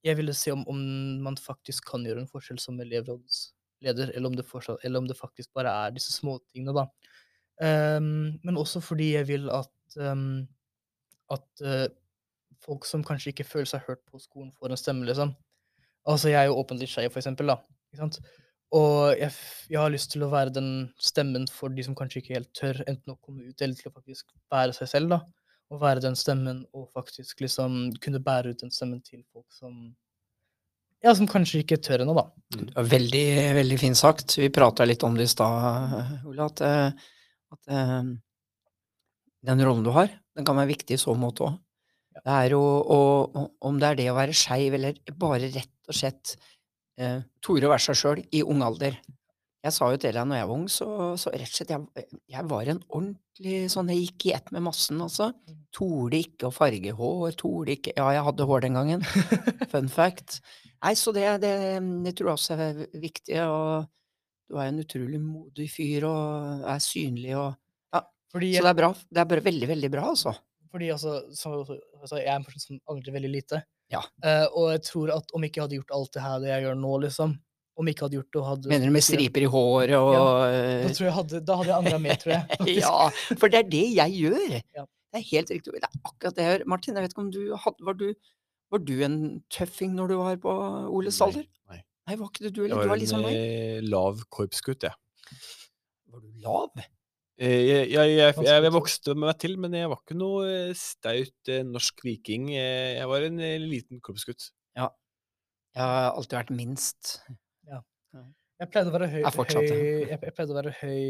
[0.04, 0.80] jeg ville se om, om
[1.24, 5.16] man faktisk kan gjøre en forskjell som elevrådsleder, eller om det, fortsatt, eller om det
[5.16, 6.84] faktisk bare er disse småtingene, da.
[7.64, 10.44] Um, men også fordi jeg vil at um,
[11.32, 11.86] at eh,
[12.64, 15.34] folk som kanskje ikke føler seg hørt på skolen, får en stemme, liksom.
[16.08, 17.60] Altså, jeg er jo åpenbart skeiv, for eksempel, da.
[17.92, 18.20] Ikke sant?
[18.74, 19.30] Og jeg,
[19.70, 22.80] jeg har lyst til å være den stemmen for de som kanskje ikke helt tør
[22.88, 25.20] enten å komme ut, eller til å faktisk bære seg selv, da.
[25.72, 29.94] Å være den stemmen, og faktisk liksom kunne bære ut den stemmen til folk som
[31.04, 32.26] Ja, som kanskje ikke tør ennå, da.
[32.74, 33.26] Var Veldig,
[33.60, 34.38] veldig fint sagt.
[34.40, 37.10] Vi prata litt om det i stad, Ole, at, eh,
[37.52, 38.12] at eh,
[39.44, 41.60] den rollen du har, den kan være viktig i så måte òg.
[42.14, 42.20] Ja.
[42.24, 45.94] Det er jo å- Om det er det å være skeiv, eller bare rett og
[45.94, 46.36] slett
[46.98, 48.96] eh, tore å være seg sjøl i ung alder.
[49.64, 52.06] Jeg sa jo til deg når jeg var ung, så, så rett og slett jeg,
[52.28, 55.30] jeg var en ordentlig sånn Jeg gikk i ett med massen, altså.
[55.48, 55.56] Mm.
[55.74, 59.02] Torde ikke å farge hår, torde ikke Ja, jeg hadde hår den gangen.
[59.72, 60.38] Fun fact.
[60.84, 61.54] Nei, så det, det,
[62.04, 63.88] det tror jeg også er viktig, og
[64.52, 67.54] du er en utrolig modig fyr og er synlig og
[68.34, 68.92] Fordi Så det er bra.
[68.92, 70.32] Det er bare veldig, veldig bra, altså.
[70.74, 73.62] Fordi altså, som jeg jeg er en person som angrer veldig lite.
[73.92, 74.00] Ja.
[74.24, 76.64] Uh, og jeg tror at om ikke jeg hadde gjort alt det her det jeg
[76.64, 77.34] gjør nå, liksom
[77.76, 80.92] Om ikke jeg hadde gjort det hadde Mener du med striper i håret og Da,
[80.96, 82.44] tror jeg hadde, da hadde jeg angra mer, tror jeg.
[82.58, 82.80] faktisk.
[82.80, 84.54] Ja, for det er det jeg gjør.
[84.78, 84.84] Ja.
[84.86, 85.74] Det er helt riktig.
[85.76, 86.64] Det er akkurat det jeg gjør.
[86.74, 88.06] Martin, jeg vet ikke om du hadde Var du,
[88.74, 89.18] var du en
[89.52, 90.54] tøffing når du var på
[90.96, 91.44] Oles alder?
[91.70, 91.82] nei.
[92.08, 93.36] Nei, var ikke det du Jeg var, Du var liksom en meg.
[93.36, 95.38] eh, lav korpsgutt, jeg.
[96.14, 96.84] Var du lav?
[97.34, 101.50] Eh, Jeg, jeg, jeg, jeg, vokste meg til, men jeg var ikke noe eh, staut
[101.50, 102.52] eh, norsk viking.
[102.54, 104.52] Jeg var en liten korpsgutt.
[105.74, 107.16] Jeg har alltid vært minst.
[108.62, 111.00] Jeg pleide å være høy, høy jeg, pleide å være høy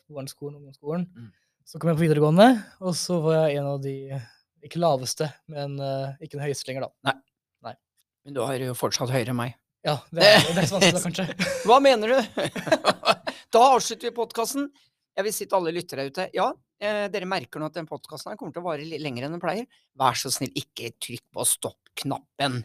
[0.00, 1.04] på barneskolen og ungdomsskolen.
[1.12, 1.28] Mm.
[1.68, 2.46] Så kom jeg på videregående,
[2.80, 3.92] og så var jeg en av de
[4.64, 7.12] ikke laveste, men uh, ikke den høyeste lenger, da.
[8.26, 9.52] Men du har jo fortsatt høyere enn meg.
[9.86, 11.50] Ja, det er, det er så vanskelig, da, kanskje.
[11.68, 12.40] Hva mener du?
[13.54, 14.64] da avslutter vi podkasten.
[15.16, 16.50] Jeg vil si til alle lyttere ute, ja,
[16.82, 19.42] eh, dere merker nå at den podkasten kommer til å vare litt lenger enn den
[19.42, 19.66] pleier.
[19.96, 22.58] Vær så snill, ikke trykk på stopp-knappen.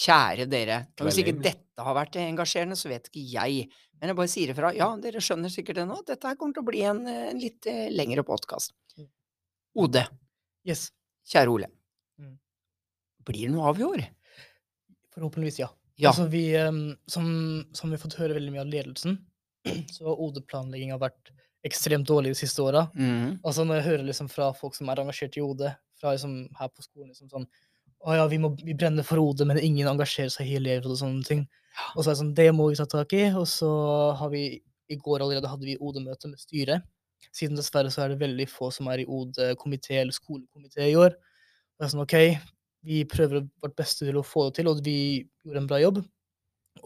[0.00, 0.78] Kjære dere.
[1.02, 3.66] Hvis ikke dette har vært engasjerende, så vet ikke jeg.
[4.00, 4.70] Men jeg bare sier ifra.
[4.76, 5.98] Ja, dere skjønner sikkert det nå.
[6.08, 8.72] Dette her kommer til å bli en, eh, en litt eh, lengre podkast.
[8.96, 9.10] Mm.
[9.84, 10.06] Ode,
[10.64, 10.90] Yes.
[11.28, 11.68] kjære Ole.
[12.20, 12.38] Mm.
[13.28, 14.06] Blir det noe av i år?
[15.12, 15.68] Forhåpentligvis, ja.
[16.00, 16.14] Ja.
[16.14, 16.46] Altså, vi,
[17.12, 17.26] som,
[17.76, 19.18] som vi har fått høre veldig mye av ledelsen,
[19.92, 21.32] så har OD-planlegging vært
[21.66, 22.86] ekstremt dårlig de siste åra.
[22.94, 23.40] Mm.
[23.44, 25.66] Altså, når jeg hører liksom fra folk som er engasjert i OD,
[26.00, 27.50] fra liksom her på skolen liksom sånn
[28.00, 30.96] Å ja, vi, må, vi brenner for OD, men ingen engasjerer seg i elever og
[30.96, 31.42] sånne ting.
[31.92, 33.26] Og så er det sånn, det må vi ta tak i.
[33.36, 33.68] Og så
[34.16, 34.44] har vi
[34.90, 36.86] i går allerede hadde vi OD-møte med styret.
[37.36, 41.12] Siden dessverre så er det veldig få som er i OD-komité eller skolekomité i år.
[41.12, 42.16] Og Det er sånn, OK,
[42.88, 44.96] vi prøver vårt beste til å få det til, og vi
[45.44, 46.00] gjorde en bra jobb.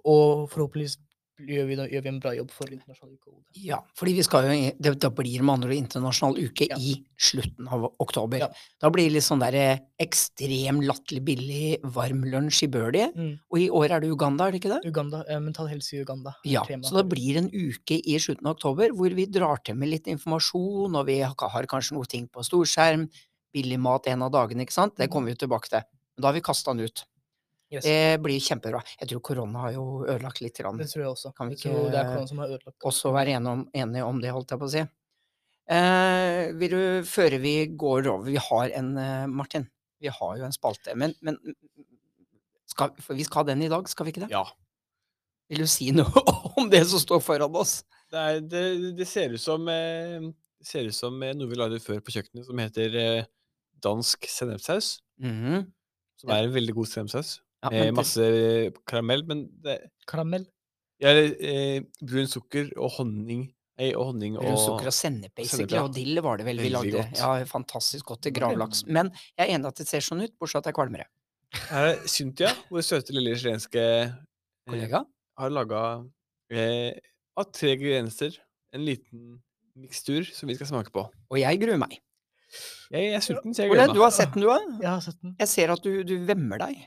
[0.03, 0.99] Og forhåpentligvis
[1.43, 3.43] gjør vi, da, gjør vi en bra jobb for internasjonal uke OD.
[3.65, 6.79] Ja, fordi vi skal jo det, Da blir med andre internasjonal uke Ja.
[6.79, 8.39] i slutten av oktober.
[8.39, 8.49] Ja.
[8.81, 13.11] Da blir det litt sånn der eh, ekstrem latterlig billig varm lunsj i Burley.
[13.11, 13.35] Mm.
[13.51, 14.83] Og i år er det Uganda, er det ikke det?
[14.87, 16.37] Uganda, eh, Mental helse i Uganda.
[16.47, 19.63] Ja, tema så det blir blir en uke i slutten av oktober hvor vi drar
[19.65, 23.09] til med litt informasjon, og vi har har kanskje noe ting på storskjerm,
[23.55, 24.97] billig mat en av dagene, ikke sant?
[24.97, 25.83] Det kommer vi tilbake til.
[26.17, 27.05] Men da har vi kasta den ut.
[27.73, 27.87] Yes.
[27.87, 28.83] Det blir kjempebra.
[29.01, 30.61] Jeg tror korona har jo ødelagt litt.
[30.63, 30.79] Rann.
[30.79, 31.33] Det tror jeg også.
[31.35, 34.21] Kan vi ikke det er korona som har ødelagt Også være enige om, enige om
[34.23, 34.85] det, holdt jeg på å si.
[35.75, 39.65] Eh, vil du, før vi går over Vi har en, eh, Martin.
[40.01, 40.95] Vi har jo en spalte.
[40.95, 41.41] Men, men
[42.69, 44.33] skal, for vi skal ha den i dag, skal vi ikke det?
[44.35, 44.45] Ja.
[45.53, 46.25] Vil du si noe
[46.59, 47.81] om det som står foran oss?
[48.13, 48.65] Det, er, det,
[48.99, 50.29] det ser ut som, eh,
[50.65, 53.31] ser ut som eh, noe vi lagde før på kjøkkenet, som heter eh,
[53.85, 54.99] dansk sennepssaus.
[55.23, 55.65] Mhm.
[56.21, 57.39] Som er en veldig god sennepssaus.
[57.65, 59.25] Ja, men men- masse karamell.
[59.27, 60.45] Men det Karamell.
[61.01, 63.47] ja, eller, eh, brun sukker og honning.
[63.79, 65.67] Nei, og honning og Brun sukker og sennep, basically.
[65.75, 65.83] ja.
[65.83, 67.09] Og dill var det vel vi Veldig lagde.
[67.11, 67.19] godt.
[67.19, 68.85] Ja, fantastisk godt til gravlaks.
[68.87, 71.09] Men jeg er enig at det ser sånn ut, bortsett fra at jeg kvalmer det.
[71.71, 74.13] Her er Cynthia, vår søte lille chilenske eh,
[74.69, 75.05] Kollega?
[75.39, 75.81] har laga
[76.53, 76.93] eh,
[77.37, 78.37] av tre ingredienser
[78.75, 79.41] en liten
[79.77, 81.09] mikstur som vi skal smake på.
[81.31, 81.99] Og jeg gruer meg.
[82.95, 84.05] Jeg er sulten, så jeg Ole, gleder du meg.
[84.07, 84.67] har sett den, du òg?
[84.83, 85.35] Jeg har sett den.
[85.41, 86.85] Jeg ser at du, du vemmer deg.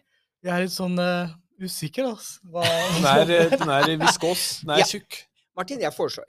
[0.48, 2.40] Jeg er litt sånn uh, usikker, altså.
[2.54, 2.64] Hva
[2.96, 4.44] Den er, eh, den er viskås.
[4.64, 4.88] Den er Ja.
[4.88, 5.18] tjukk.
[5.58, 6.28] Martin, jeg foreslår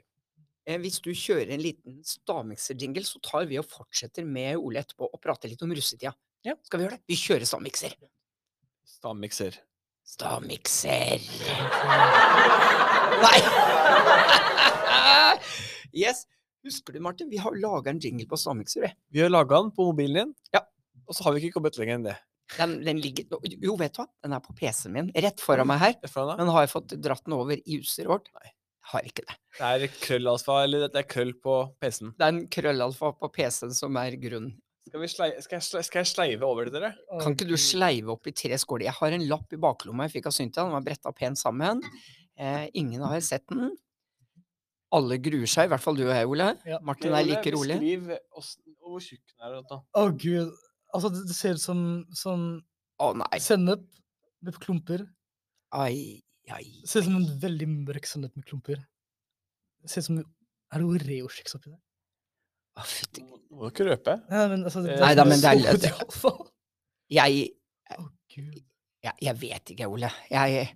[0.67, 5.07] eh, Hvis du kjører en liten stavmikser-jingle, så tar vi og fortsetter med Ole etterpå
[5.13, 6.15] og prater litt om russetida.
[6.45, 6.57] Ja.
[6.67, 7.05] Skal vi gjøre det?
[7.13, 7.95] Vi kjører stavmikser.
[8.99, 9.61] Stavmikser.
[10.09, 11.23] Stavmikser.
[13.23, 13.39] Nei!
[16.05, 16.25] yes.
[16.67, 17.31] Husker du, Martin?
[17.31, 18.89] Vi har laga en jingle på stavmikser.
[18.89, 18.91] vi.
[19.15, 20.65] Vi har laga den på mobilen din, Ja.
[21.07, 22.17] og så har vi ikke kommet lenger enn det.
[22.57, 23.27] Den, den ligger
[23.61, 24.07] Jo, vet du hva?
[24.25, 25.99] Den er på PC-en min, rett foran meg her.
[26.09, 26.39] Foran.
[26.41, 28.31] Men har jeg fått dratt den over i vårt?
[28.39, 28.55] Nei.
[28.89, 29.35] Har ikke det.
[29.59, 32.15] Det er krøllalfa, eller det er krøll på PC-en.
[32.17, 34.55] Det er en krøllalfa på PC-en som er grunnen.
[34.89, 36.95] Skal, vi slei, skal, jeg sleive, skal jeg sleive over til dere?
[37.21, 38.87] Kan ikke du sleive opp i tre skåler?
[38.87, 40.65] Jeg har en lapp i baklomma jeg fikk av Cynthia.
[40.65, 41.83] Den var bretta pent sammen.
[42.39, 43.75] Eh, ingen har sett den.
[44.97, 46.49] Alle gruer seg, i hvert fall du og jeg, Ole.
[46.65, 46.79] Ja.
[46.81, 47.77] Martin er like rolig.
[47.77, 48.09] Beskriv
[48.81, 49.59] hvor tjukk den er.
[49.61, 50.57] Å, oh, gud.
[50.97, 51.81] Altså, det, ser ut som,
[52.17, 52.47] som
[53.03, 53.41] Å nei.
[53.43, 53.85] sennep
[54.45, 55.05] med klumper.
[55.77, 56.65] Ai, ai.
[56.83, 58.81] Det ser ut som en veldig mørk sennep med klumper.
[59.83, 61.81] Det ser ut som Er det Oreo-kjeks oppi der?
[62.79, 63.25] Å, fytti.
[63.27, 64.19] Må du ikke røpe.
[64.31, 66.45] Nei, men altså det, Eh, Nei da, men det er fall.
[67.11, 67.49] Jeg,
[67.97, 68.05] Å,
[68.37, 70.11] jeg Jeg vet ikke, Ole.
[70.31, 70.69] Jeg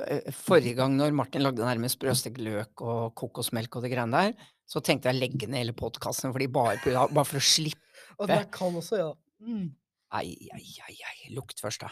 [0.00, 3.92] øh, Forrige gang når Martin lagde den her med sprøstekt løk og kokosmelk og det
[3.94, 7.85] greiene der, så tenkte jeg å legge ned hele podkasten bare, bare for å slippe
[8.18, 9.12] Og den er kald også, ja.
[9.40, 9.70] Mm.
[10.12, 11.34] Ai, ai, ai, ai.
[11.34, 11.88] Lukt først, da.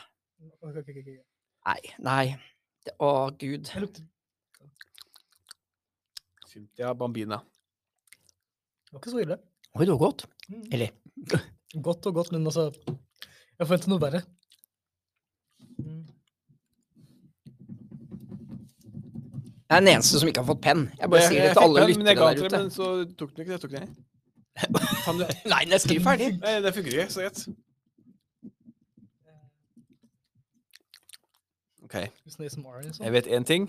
[1.66, 1.80] Nei.
[1.98, 2.36] Nei.
[2.84, 3.70] Det- Å, gud.
[3.74, 4.02] Jeg lukter
[6.48, 7.38] Cynthia Bambina.
[8.84, 9.38] Det var ikke så ille.
[9.74, 10.26] Oi, det var godt.
[10.48, 10.64] Mm.
[10.72, 10.90] Eller
[11.82, 14.20] Godt og godt, men altså Jeg forventer noe verre.
[15.78, 16.04] Mm.
[19.64, 20.84] Jeg er den eneste som ikke har fått penn.
[21.00, 22.58] Jeg bare Jeg- sier det jeg til alle men jeg ga der til ute.
[22.62, 22.88] Men så
[23.18, 23.60] tok den ikke det.
[23.64, 24.04] Tok den ikke.
[25.04, 25.24] Kan du?
[25.50, 26.28] Nei, den er skrevet ferdig.
[26.42, 27.06] Nei, det funker ikke.
[27.12, 27.40] Så greit.
[31.84, 31.96] OK.
[33.00, 33.68] Jeg vet én ting.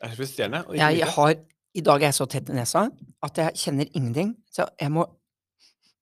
[0.00, 0.64] Jeg er frustrerende.
[0.74, 1.34] Jeg har
[1.74, 2.88] I dag er jeg så tett i nesa
[3.22, 4.34] at jeg kjenner ingenting.
[4.52, 5.06] Så jeg må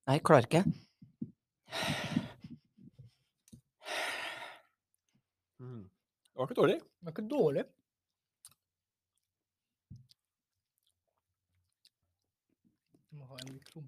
[0.07, 0.63] Nei, jeg klarer ikke.
[5.59, 5.83] Mm.
[5.83, 6.79] Det var ikke dårlig.
[6.81, 7.63] Det var ikke dårlig.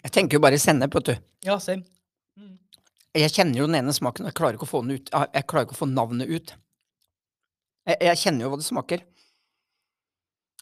[0.01, 1.13] Jeg tenker jo bare sennep, vet du.
[1.47, 1.85] Ja, same.
[2.39, 2.57] Mm.
[3.17, 5.11] Jeg kjenner jo den ene smaken, og jeg klarer ikke å få den ut.
[5.11, 6.53] Jeg jeg klarer ikke å få navnet ut.
[7.89, 9.05] Jeg, jeg kjenner jo hva det smaker.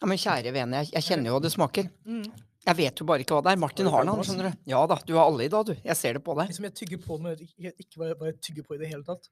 [0.00, 1.90] Ja, Men kjære vene, jeg, jeg kjenner jo hva det smaker.
[2.08, 2.24] Mm.
[2.60, 3.60] Jeg vet jo bare ikke hva det er.
[3.60, 4.64] Martin Har den, skjønner du.
[4.68, 5.72] Ja da, du har alle i dag, du.
[5.76, 6.50] Jeg ser det på deg.
[6.50, 9.30] Liksom jeg tygger på noe jeg ikke, hva jeg, tygger på i det hele tatt.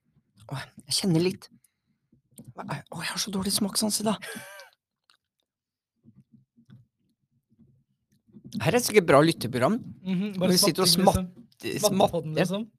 [0.49, 1.49] Åh, jeg kjenner litt
[2.39, 2.63] Å,
[3.03, 4.29] jeg har så dårlig smakssans i dag.
[8.57, 9.79] Her er det sikkert bra lytteprogram.
[10.03, 11.27] Mhm, Hvor vi sitter og smatter.
[11.63, 11.95] liksom.
[11.95, 12.29] Smatter.
[12.39, 12.71] Liksom.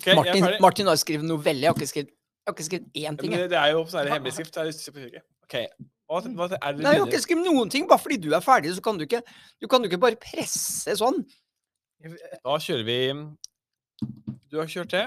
[0.00, 0.48] Okay, Martin.
[0.60, 1.60] Martin har skrevet novelle.
[1.60, 2.10] Jeg har ikke skrevet,
[2.46, 3.30] har ikke skrevet én ting.
[3.30, 4.56] Men det, det er jo sånn her hemmelig skrift.
[4.56, 4.72] Jeg har
[6.10, 7.86] hva, hva er det Nei, jeg ikke skrevet noen ting.
[7.90, 9.22] Bare fordi du er ferdig, så kan du ikke
[9.62, 11.22] Du kan jo ikke bare presse sånn.
[12.02, 12.98] Da kjører vi
[14.50, 15.04] Du har kjørt det.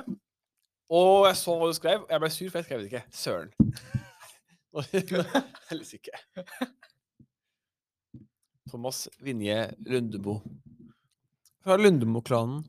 [0.94, 3.04] Og jeg så hva du skrev, jeg ble sur, for jeg skrev det ikke.
[3.12, 3.52] Søren.
[5.70, 6.18] Heldigvis ikke.
[8.74, 10.40] Thomas Vinje Lundebo.
[11.62, 12.64] Fra Lundemo-klanen.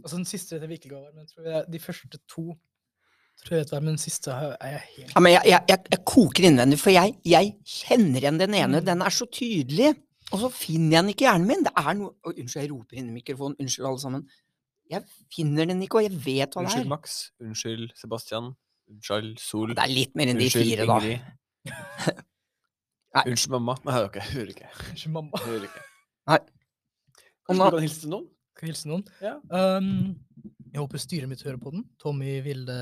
[0.00, 2.44] Altså, den siste vet jeg virkelig hva var, men tror jeg, de første to
[3.40, 5.82] tror jeg vet hva men den siste er jeg helt Ja, men jeg, jeg, jeg,
[5.92, 8.80] jeg koker innvendig, for jeg, jeg kjenner igjen den ene.
[8.80, 8.86] Mm.
[8.88, 9.92] Den er så tydelig.
[10.30, 11.66] Og så finner jeg den ikke i hjernen min.
[11.66, 13.58] Det er noe oh, Unnskyld, jeg roper inn i mikrofonen.
[13.60, 14.24] Unnskyld, alle sammen.
[14.90, 15.04] Jeg
[15.36, 16.90] finner den ikke, og jeg vet hva det Unnskyld, er.
[16.94, 17.20] Max.
[17.44, 18.50] Unnskyld, Sebastian.
[18.92, 19.76] Unnskyld, Sol.
[19.76, 22.18] Det er litt mer enn de Unnskyld, fire, da.
[23.16, 23.24] Nei.
[23.26, 23.78] Unnskyld, mamma.
[23.86, 24.74] Nei, hører jeg hører ikke.
[24.90, 25.86] Unnskyld, mamma hører ikke.
[26.30, 26.42] Nei.
[27.48, 28.28] Kanskje du kan hilse til noen?
[28.60, 29.04] skal hilse noen.
[29.24, 29.38] Ja.
[29.48, 30.18] Um,
[30.70, 31.86] jeg håper styret mitt hører på den.
[32.00, 32.76] Tommy, Vilde,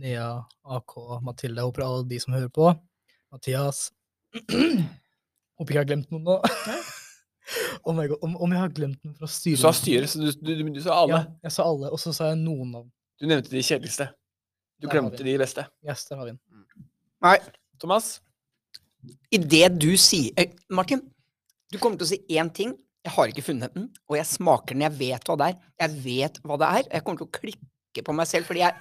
[0.00, 0.30] Nea,
[0.64, 0.94] AK,
[1.26, 1.60] Mathilde.
[1.60, 2.70] Jeg håper alle de som hører på.
[3.30, 3.90] Mathias.
[5.60, 6.38] håper ikke jeg har glemt noen nå.
[7.84, 10.30] oh my god, om, om jeg har glemt noen fra Du sa styret, så du,
[10.40, 11.20] du, du, du sa alle.
[11.20, 12.88] Ja, jeg sa alle, og så sa jeg noen navn.
[13.20, 14.08] Du nevnte de kjedeligste.
[14.80, 15.66] Du Der glemte de beste.
[15.84, 16.40] Yes, der har vi den.
[17.20, 17.36] Nei,
[17.82, 18.14] Thomas?
[19.30, 21.02] I det du sier eh, Martin,
[21.70, 22.74] du kommer til å si én ting.
[23.00, 24.84] Jeg har ikke funnet den, og jeg smaker den.
[24.84, 25.58] Jeg vet hva det er.
[25.86, 26.88] Jeg vet hva det er.
[26.90, 28.76] Jeg kommer til å klikke på meg selv, fordi jeg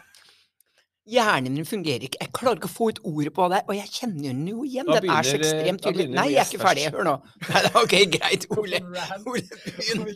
[1.10, 2.19] Hjernen min fungerer ikke.
[2.21, 4.86] Jeg klarer ikke å få ut ordet på det og jeg kjenner den jo igjen.
[4.89, 6.05] Da Den er så eh, ekstremt tydelig.
[6.13, 6.84] Nei, jeg er ikke ferdig.
[6.93, 7.13] Hør nå.
[7.47, 8.82] Nei, det er ok, greit, Ole.
[9.32, 10.03] Ole, begynn.
[10.03, 10.10] Å,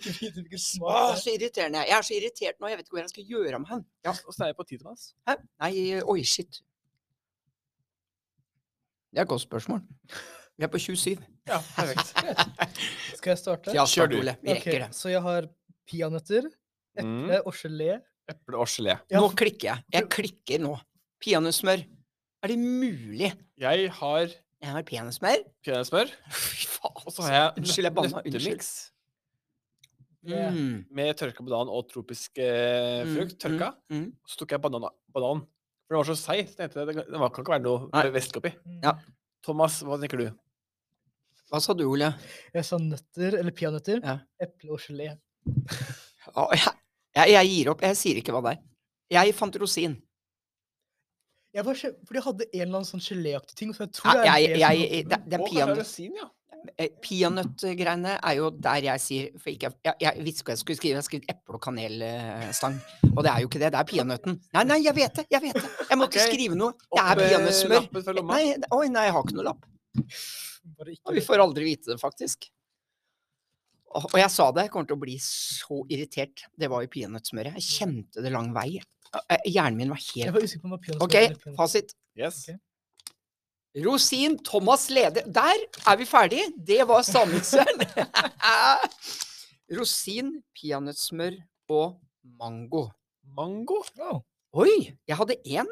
[0.52, 1.86] det så irriterende.
[1.88, 2.70] Jeg er så irritert nå.
[2.70, 3.88] Jeg vet ikke hva jeg skal gjøre med meg.
[4.06, 4.14] Ja.
[4.14, 5.08] Åssen er det på tid, Thomas?
[5.30, 5.38] Hæ?
[5.64, 5.74] Nei,
[6.14, 6.62] oi, shit.
[9.14, 9.82] Det er et godt spørsmål.
[10.58, 11.18] Vi er på 27.
[11.50, 12.14] Ja, perfekt.
[13.20, 13.74] Skal jeg starte?
[13.76, 14.18] Ja, Kjør du.
[14.24, 14.34] Ole.
[14.42, 14.90] Vi rekker det.
[14.98, 15.48] Så jeg har
[15.90, 16.50] peanøtter,
[16.94, 17.24] Mm.
[17.26, 17.92] eple og gelé.
[18.30, 18.94] Eple og gelé.
[19.10, 19.84] Ja, Nå klikker jeg.
[19.96, 20.76] Jeg klikker nå.
[21.26, 21.82] Peanøttsmør.
[22.44, 23.32] Er det mulig?
[23.58, 25.42] Jeg har Jeg har peanøttsmør.
[26.30, 26.92] faen.
[27.06, 28.22] og så har jeg Unnskyld, jeg banna.
[28.22, 28.70] nøttemiks
[30.24, 30.86] Mm.
[30.96, 33.40] med tørka banan og tropisk eh, Mm, frukt.
[33.44, 33.72] Tørka.
[33.90, 33.98] Mm.
[34.04, 34.14] Mm.
[34.28, 34.86] Så tok jeg banan.
[35.14, 35.42] banan.
[35.94, 36.56] For den var så seig.
[36.58, 38.50] det, det kan ikke være noe væske oppi.
[38.82, 38.96] Ja.
[39.46, 40.30] Thomas, hva tenker du?
[41.52, 42.08] Hva sa du, Ole?
[42.56, 44.16] Jeg sa nøtter, eller peanøtter, Ja.
[44.42, 45.12] eple og gelé.
[45.46, 46.74] Jeg,
[47.14, 47.84] jeg, jeg gir opp.
[47.86, 48.64] Jeg sier ikke hva det er.
[49.14, 50.00] Jeg fant rosin.
[51.54, 54.24] Jeg var, for jeg hadde en eller annen sånn geléaktig ting, så jeg tror Ja,
[54.24, 55.50] det er jeg, det jeg, er det, det er Å,
[56.78, 60.80] Eh, Peanøttgreiene er jo der jeg sier for ikke, jeg, jeg visste hva jeg skulle
[60.80, 61.02] skrive.
[61.02, 62.80] Jeg skrev eple- og kanelstang.
[63.12, 63.72] Og det er jo ikke det.
[63.76, 64.40] Det er peanøtten.
[64.56, 65.28] Nei, nei, jeg vet det!
[65.34, 65.70] Jeg vet det.
[65.90, 66.32] Jeg måtte okay.
[66.32, 66.74] skrive noe.
[66.88, 68.26] Det er peanøttsmør.
[68.32, 68.42] Nei,
[68.80, 69.70] oi, nei, jeg har ikke noe lapp.
[71.04, 72.50] Og vi får aldri vite det, faktisk.
[73.94, 76.48] Og og jeg sa det, jeg kommer til å bli så irritert.
[76.58, 77.60] Det var jo peanøttsmøret.
[77.60, 78.80] Jeg kjente det lang vei.
[79.14, 80.34] Eh, Hjernen min var helt
[80.66, 81.18] var OK,
[81.60, 81.94] fasit.
[82.18, 82.48] Yes.
[82.50, 82.62] Ok.
[83.82, 85.26] Rosin, Thomas leder.
[85.34, 85.58] Der
[85.90, 86.44] er vi ferdig.
[86.68, 87.80] Det var sandmikseren.
[89.78, 90.28] Rosin,
[90.60, 91.40] peanøttsmør
[91.74, 91.96] og
[92.40, 92.84] mango.
[93.38, 93.80] Mango.
[94.04, 94.20] Oh.
[94.62, 95.72] Oi, jeg hadde én.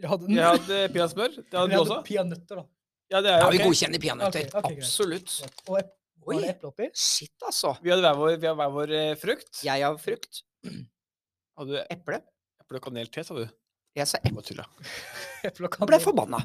[0.00, 0.30] Jeg hadde.
[0.32, 1.34] Jeg hadde peanøttsmør.
[1.42, 1.98] Det hadde du også.
[2.06, 2.64] peanøtter, da.
[3.12, 4.46] Ja, det er Ja, vi godkjenner peanøtter.
[4.48, 4.78] Okay, okay.
[4.80, 5.34] Absolutt.
[5.68, 5.92] Og ep
[6.24, 6.86] Oi, eple oppi?
[6.96, 7.74] shit, altså.
[7.84, 9.58] Vi hadde hver vår, vi hadde hver vår eh, frukt.
[9.66, 10.40] Jeg har frukt.
[10.64, 12.22] Hadde du Eple.
[12.64, 13.44] eple og kanel-te, sa du?
[13.94, 15.68] Jeg sa Jeg eple.
[15.70, 16.40] Nå ble jeg forbanna.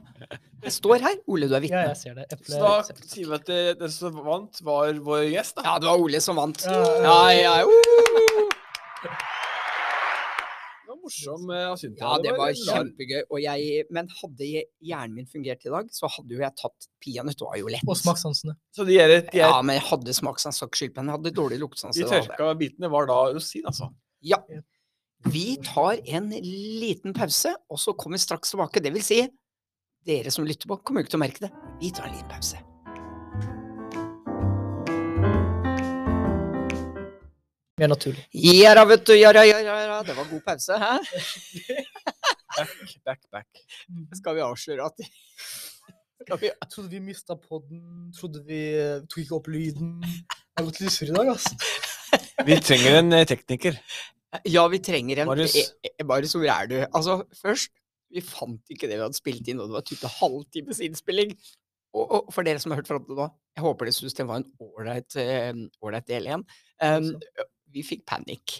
[0.62, 1.15] Jeg står her.
[1.25, 1.81] Ole, du er Ja, vitne.
[1.88, 2.27] jeg ser det.
[2.35, 5.65] Eple Så da sier vi at det, den som vant, var vår gjest, da.
[5.65, 6.62] Ja, det var Ole som vant.
[6.67, 7.65] Ja, ja, Ja, ja.
[7.65, 8.53] Uh!
[10.85, 11.89] Det var morsom eh.
[11.97, 13.21] Ja, det var kjempegøy.
[13.31, 14.49] Og jeg, men hadde
[14.85, 17.39] hjernen min fungert i dag, så hadde jo jeg tatt peanøtt.
[17.41, 17.85] Det var jo lett.
[17.89, 18.59] Og smakssansene.
[18.77, 20.62] Så de, er, de, er, Ja, men jeg hadde smakssans.
[20.62, 21.97] Jeg hadde dårlig luktesans.
[21.97, 23.89] de det tørka bitene var da rosin, altså.
[24.21, 24.38] Ja.
[25.27, 26.29] Vi tar en
[26.79, 28.79] liten pause, og så kommer vi straks tilbake.
[28.79, 29.19] Det vil si,
[30.08, 31.49] dere som lytter på, kommer ikke til å merke det.
[31.82, 32.62] Vi tar en liten pause.
[37.79, 38.23] Mer naturlig.
[38.32, 39.13] Ja da, vet du.
[39.15, 39.97] Ja ja, ja ja.
[40.08, 40.95] Det var god pause, hæ?
[42.60, 42.71] Back,
[43.05, 43.60] back, back.
[44.17, 48.10] Skal vi avsløre at vi Jeg trodde vi mista podden.
[48.15, 48.63] Trodde vi
[49.08, 49.99] tok ikke opp lyden.
[50.03, 51.53] Jeg har gått lysere i dag, altså.
[52.47, 53.79] Vi trenger en eh, tekniker.
[54.45, 55.55] Ja, vi trenger en Marius.
[55.57, 56.75] e eh, Marius, hvor er du?
[56.85, 57.73] Altså, først
[58.09, 61.35] Vi fant ikke det vi hadde spilt inn, og det var type halvtimes innspilling.
[61.93, 64.25] Og, og for dere som har hørt fram til nå, jeg håper dere syns det
[64.25, 66.45] var en ålreit eh, del igjen.
[66.81, 67.11] Um,
[67.69, 68.55] vi fikk panikk.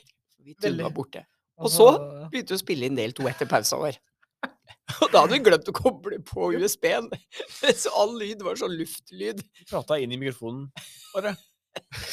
[0.46, 1.26] Vi trodde var borte.
[1.58, 1.90] Og så
[2.30, 3.98] begynte vi å spille inn del to etter pausa vår.
[5.02, 7.10] Og da hadde vi glemt å koble på USB-en,
[7.82, 9.42] så all lyd var sånn luftlyd.
[9.60, 10.70] Vi prata inn i mikrofonen,
[11.16, 11.36] bare.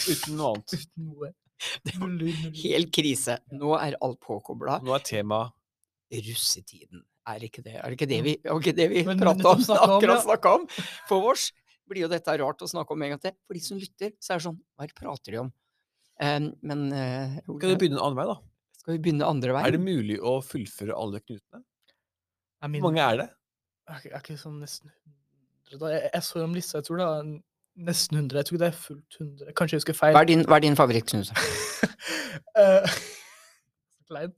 [0.09, 0.73] Uten noe annet.
[0.73, 1.37] uten noe.
[1.97, 2.57] Null var.
[2.63, 3.39] Helt krise.
[3.57, 4.81] Nå er alt påkobla.
[4.85, 5.55] Nå er temaet
[6.27, 7.03] Russetiden.
[7.27, 9.63] Er ikke det er ikke det vi, ikke det vi Men men, om?
[9.75, 10.23] Akkurat ja.
[10.23, 10.67] snakka om.
[11.09, 11.49] For oss
[11.87, 13.35] blir jo dette rart å snakke om en gang til.
[13.47, 15.55] For de som lytter, så er det sånn Hva er prater de om?
[16.17, 18.39] Um, men uh, Skal vi begynne en annen vei, da?
[18.87, 21.65] skal vi begynne andre Er det mulig å fullføre alle knutene?
[22.63, 23.27] Hvor mange er det?
[23.91, 24.93] Er ikke, er ikke sånn nesten
[25.73, 27.33] Jeg, jeg så om lista, jeg tror det er
[27.77, 28.39] nesten 100.
[28.41, 29.53] Jeg tror ikke det er fullt 100.
[29.59, 30.15] Kanskje jeg husker feil.
[30.17, 31.37] Hva er din, hva er din favorittknuse?
[32.57, 32.85] Eh,
[33.97, 34.35] så kleint.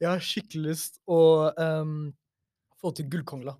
[0.00, 1.18] Jeg har skikkelig lyst å
[1.56, 2.10] um,
[2.80, 3.54] få til gullkongla.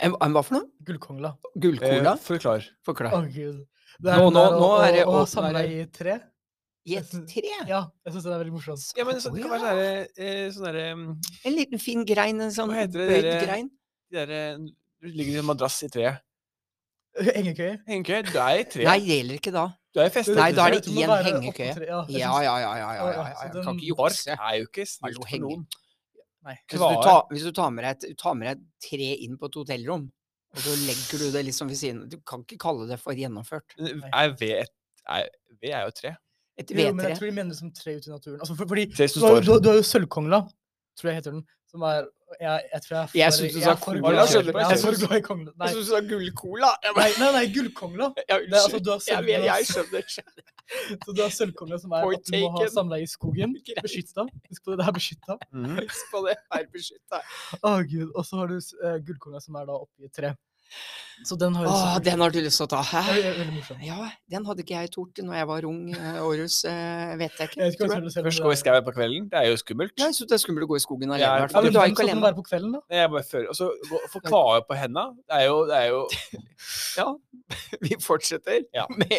[0.00, 0.68] En, en hva for noe?
[0.86, 1.32] Gullkongla.
[1.62, 2.14] Gullkongla?
[2.16, 2.66] Eh, Forklar.
[2.86, 3.14] Forklar.
[3.16, 3.64] Oh, gud.
[4.00, 6.16] Det Nå- den nå- der å- nå er det å, å samle deg i tre.
[6.88, 7.50] I et tre?
[7.68, 8.86] Ja, jeg syns det er veldig morsomt.
[8.96, 9.74] Ja, men så, det kan være
[10.54, 13.68] sånn derre eh, sånn En liten fin grein, en sånn Hva heter det bøyd grein?
[14.10, 16.22] De derre Du ligger i en madrass i treet.
[17.18, 17.76] Hengekøye.
[17.88, 18.84] Hengekøye, du er i tre.
[18.86, 19.64] Nei, det gjelder ikke da.
[19.90, 20.36] Du er i festet.
[20.38, 21.72] Nei, da er det tror i en være hengekøye.
[21.88, 24.36] Ja, Ja, ja, ja, ja, ja, ja, ja, Kan ikke jukse.
[24.36, 25.66] er jo ikke snilt for noen.
[26.40, 29.50] Hvis du, tar, hvis du tar med, deg et, tar med deg tre inn på
[29.50, 30.06] et hotellrom,
[30.54, 33.76] og så legger du det liksom ved siden Du kan ikke kalle det for gjennomført.
[33.78, 35.28] Er ved er,
[35.60, 36.14] ved er jo tre.
[36.58, 38.40] Et Jo, men jeg tror de mener det som tre ute i naturen.
[38.40, 40.40] Altså, for, fordi du har, du, du har jo sølvkongla,
[40.98, 42.08] tror jeg heter den, som er
[42.40, 44.12] jeg, jeg tror jeg er for, Jeg synes du sa cola?
[44.20, 44.28] Jeg
[45.72, 46.70] syns du sa gullcola.
[46.96, 48.10] Nei, nei, nei gullkongla.
[48.30, 50.44] Altså, du har Jeg, vet, jeg sølv, skjønner.
[50.44, 50.60] ikke.
[51.04, 53.56] så du har sølvkongla som er Point at du må ha samla i skogen.
[53.86, 54.26] Beskytta.
[54.50, 55.38] Husk på det, det er beskytta.
[55.50, 55.74] Mm.
[55.80, 56.36] Husk på det.
[56.58, 57.22] er beskytta.
[57.60, 58.08] Å gud.
[58.14, 60.34] Og så har du uh, gullkongla som er da oppi et tre.
[61.28, 62.78] Så den har Åh, den har du lyst til å ta.
[62.80, 63.00] Hæ?
[63.52, 63.80] morsom.
[63.84, 65.80] Ja, den hadde ikke jeg tort når jeg var ung.
[65.92, 67.58] eh, Århus, eh, vet jeg ikke.
[67.60, 68.12] Jeg ikke tror jeg.
[68.14, 69.26] jeg Først gå i skauen på kvelden.
[69.28, 69.92] Det er jo skummelt.
[70.00, 71.20] Jeg syns det er skummelt å gå i skogen alene.
[71.20, 72.32] Ja, Ja, men Du er ikke alene.
[72.38, 72.80] på kvelden, da?
[72.96, 75.04] Jeg bare føler, og så gå- få kvae på henda.
[75.28, 76.00] Det er jo, det er jo
[77.00, 77.06] Ja,
[77.82, 78.86] vi fortsetter Ja.
[78.96, 79.10] med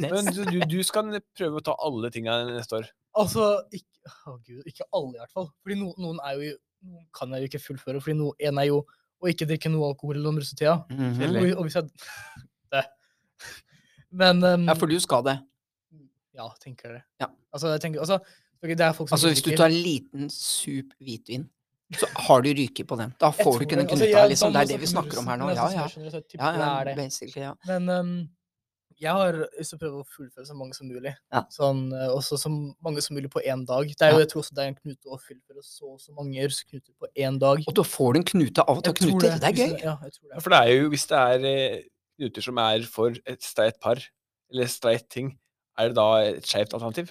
[0.00, 2.88] Men du, du, du skal prøve å ta alle tinga neste år.
[3.18, 5.50] Altså, ikke, oh, gud, ikke alle i hvert fall.
[5.62, 8.00] Fordi no, noen er jo noen kan jeg jo ikke fullføre.
[8.00, 8.86] Fordi no, en er jo
[9.20, 10.78] å ikke drikke noe alkohol gjennom russetida.
[10.90, 11.38] Mm -hmm.
[11.40, 11.88] Og, og hvis jeg
[12.72, 12.84] det.
[14.10, 15.38] Men um, Ja, for du skal det.
[16.34, 17.04] ja, tenker jeg det.
[17.20, 17.26] Ja.
[17.52, 18.18] Altså, jeg tenker, altså,
[18.62, 21.48] ok, det folk som Altså, hvis du tar en liten sup hvitvin,
[21.98, 23.14] så har du ryket på den.
[23.20, 24.52] Da får du ikke den altså, knuta, jeg- liksom.
[24.52, 25.48] Det er det vi snakker om her nå.
[25.50, 25.88] Ja, ja.
[26.38, 27.54] Ja, ja, basically, ja.
[27.66, 28.28] Men um,
[29.00, 31.12] jeg har lyst til å prøve å fullføre så mange som mulig.
[31.32, 31.42] Ja.
[31.52, 33.88] Sånn, eh, også så mange som mulig på én dag.
[33.88, 34.24] Det er jo, Ja.
[34.24, 37.08] Jeg tror også det er en knute å fullføre så og så mange knuter på
[37.16, 37.64] én dag.
[37.66, 39.38] Og da får du en knute av å ta Jeg knuter.
[39.40, 39.72] Det er gøy.
[39.82, 40.42] Ja, jeg tror Ja, det.
[40.44, 41.82] For det er jo, hvis det er eh,
[42.20, 43.96] knuter som er for et streit par,
[44.52, 45.38] eller streit ting,
[45.78, 47.10] er det da et skeivt alternativ?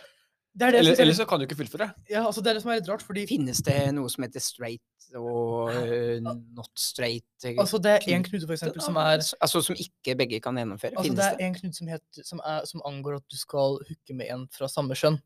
[0.50, 1.92] Det er det, Eller, er eller så kan du ikke fullføre.
[2.10, 4.42] ja, altså, det er det som er litt rart, fordi Finnes det noe som heter
[4.44, 4.82] straight
[5.16, 7.26] og uh, not straight?
[7.46, 10.40] eh, altså, det er én knute- knute for eksempel, som er Altså som ikke begge
[10.42, 10.98] kan gjennomføre?
[10.98, 11.46] Altså, Finnes det er det?
[11.46, 11.90] en knut som,
[12.32, 15.20] som, er, som angår at du skal hooke med en fra samme kjønn.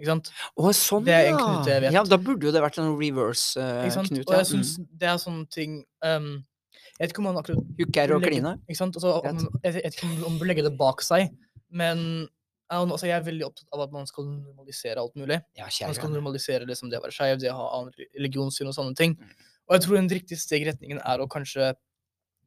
[0.00, 0.30] Ikke sant?
[0.56, 1.44] Å, sånn, Det er en ja.
[1.44, 1.96] knute jeg vet.
[1.98, 4.24] Ja, da burde jo det vært en reverse-knute.
[4.24, 4.44] Uh, ja.
[4.46, 4.88] mm.
[5.02, 6.32] det er sånne ting um,
[6.96, 8.54] Jeg vet ikke om man akkurat Hooker og kline.
[8.64, 8.96] Ikke sant?
[8.96, 11.34] Altså, om, jeg vet ikke om, man bør legge det bak seg,
[11.68, 12.28] men
[12.70, 15.40] altså, jeg er veldig opptatt av at man skal normalisere alt mulig.
[15.58, 18.74] Ja, Man skal normalisere liksom, det å være skeiv, det å ha annen religionssyn og
[18.76, 19.16] sånne ting.
[19.18, 19.30] Mm.
[19.68, 21.74] Og jeg tror en riktig steg i retningen er å kanskje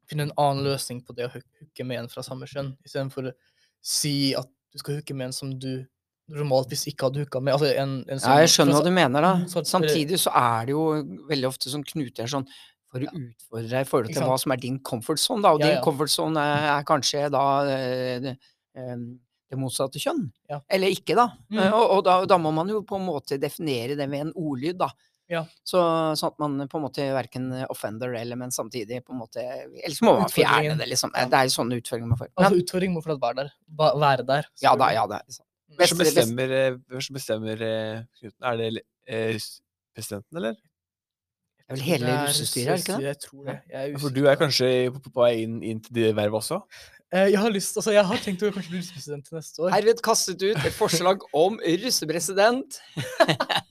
[0.10, 3.30] finne en annen løsning på det å hook- hooke med en fra samme kjønn, istedenfor
[3.32, 3.34] å
[3.82, 5.86] si at du skal hooke med en som du
[6.32, 7.54] normalt hvis ikke hadde hooka med.
[7.54, 9.34] Altså en, en Ja, jeg skjønner hva du mener, da.
[9.42, 10.86] Mm, så at- Samtidig så er det jo
[11.30, 12.48] veldig ofte sånn knuter sånn
[12.92, 13.12] for å Ja.
[13.12, 15.52] utfordre deg i forhold til hva som er din comfort zone, da.
[15.54, 18.36] Og Ja, din comfort zone er, er kanskje da eh,
[18.76, 18.98] eh,
[19.54, 20.26] det motsatte kjønn.
[20.52, 20.60] Ja.
[20.74, 21.30] Eller ikke, da.
[21.54, 21.60] Mm.
[21.63, 24.34] Eh, Og, og da, da må man jo på en måte definere det med en
[24.36, 24.89] ordlyd, da.
[25.32, 25.46] Ja.
[25.66, 25.80] Så,
[26.20, 30.01] sånn at man på en måte verken offender eller, men samtidig på en måte Ellers
[30.04, 31.14] må man fjerne det, liksom.
[31.16, 31.24] Ja.
[31.32, 32.28] Det er sånne utfordringer man får.
[32.36, 33.54] Altså utfordringen utfordring må fortsatt være der.
[33.80, 34.49] Ba, være der.
[34.62, 35.22] ja da, ja da.
[35.24, 35.39] Mm.
[35.80, 38.30] Hvem som Beste- beste- bestemmer, eh, som bestemmer eh.
[38.51, 38.68] Er det
[39.08, 39.39] eh,
[39.95, 40.60] presidenten, eller?
[41.64, 43.08] Det er vel hele russestyret, er det ikke det?
[43.08, 43.54] Jeg tror det.
[43.72, 46.60] Jeg er For du er kanskje på, på vei inn, inn til det vervet også?
[47.14, 49.70] Eh, Jeg har lyst, altså jeg har tenkt å kanskje bli russepresident til neste år.
[49.76, 52.80] Herved kastet ut et forslag om russepresident.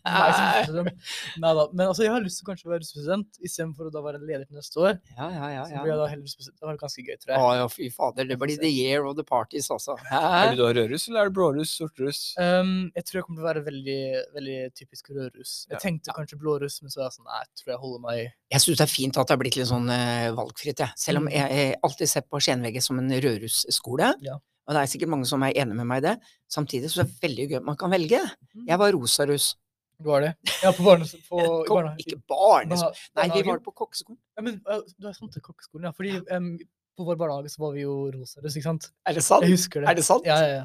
[0.06, 1.64] Nei, da.
[1.72, 4.44] Men altså, jeg har lyst til kanskje å være russepresident istedenfor å da være leder
[4.46, 4.98] til neste år.
[5.16, 5.64] Ja, ja, ja.
[5.68, 6.58] Så blir jeg da heller russepresident.
[6.62, 7.58] Det var ganske gøy, tror Å jeg.
[7.62, 8.28] ja, fy fader.
[8.30, 9.96] Det blir the year of the parties, altså.
[10.12, 12.22] Er du da rødruss, eller er du blåruss, sortruss?
[12.38, 13.98] Um, jeg tror jeg kommer til å være veldig,
[14.38, 15.54] veldig typisk rødruss.
[15.70, 15.82] Jeg Ja.
[15.82, 18.60] tenkte kanskje blåruss, men så var jeg sånn, nei, jeg tror jeg holder meg Jeg
[18.60, 20.92] syns det er fint at det har blitt litt sånn uh, valgfritt, jeg.
[20.96, 21.32] Selv om Mm.
[21.32, 24.12] jeg, jeg alltid sett på Skjenvegget som en rødrussskole.
[24.22, 24.34] Ja.
[24.66, 26.14] Og det er sikkert mange som er enig med meg i det.
[26.48, 28.20] Samtidig så er det veldig gøy at man kan velge.
[28.54, 28.66] Mm.
[28.68, 29.56] Jeg var rosaruss.
[30.02, 30.34] Du var det?
[30.62, 31.14] Ja, på barnes...
[31.28, 32.94] På, Kom, barne- ikke barneskolen.
[33.14, 34.18] barne- Nei, vi var på kokkeskolen.
[34.36, 34.60] Ja, men
[34.98, 35.92] du er sånn til kokkeskolen, ja.
[35.92, 36.58] Fordi um,
[36.98, 38.88] på vår barnehage så var vi jo rosaruss, ikke sant?
[39.06, 39.42] Er det sant?
[39.46, 39.88] Jeg husker det.
[39.90, 40.26] Er det sant?
[40.26, 40.64] Ja, ja, ja.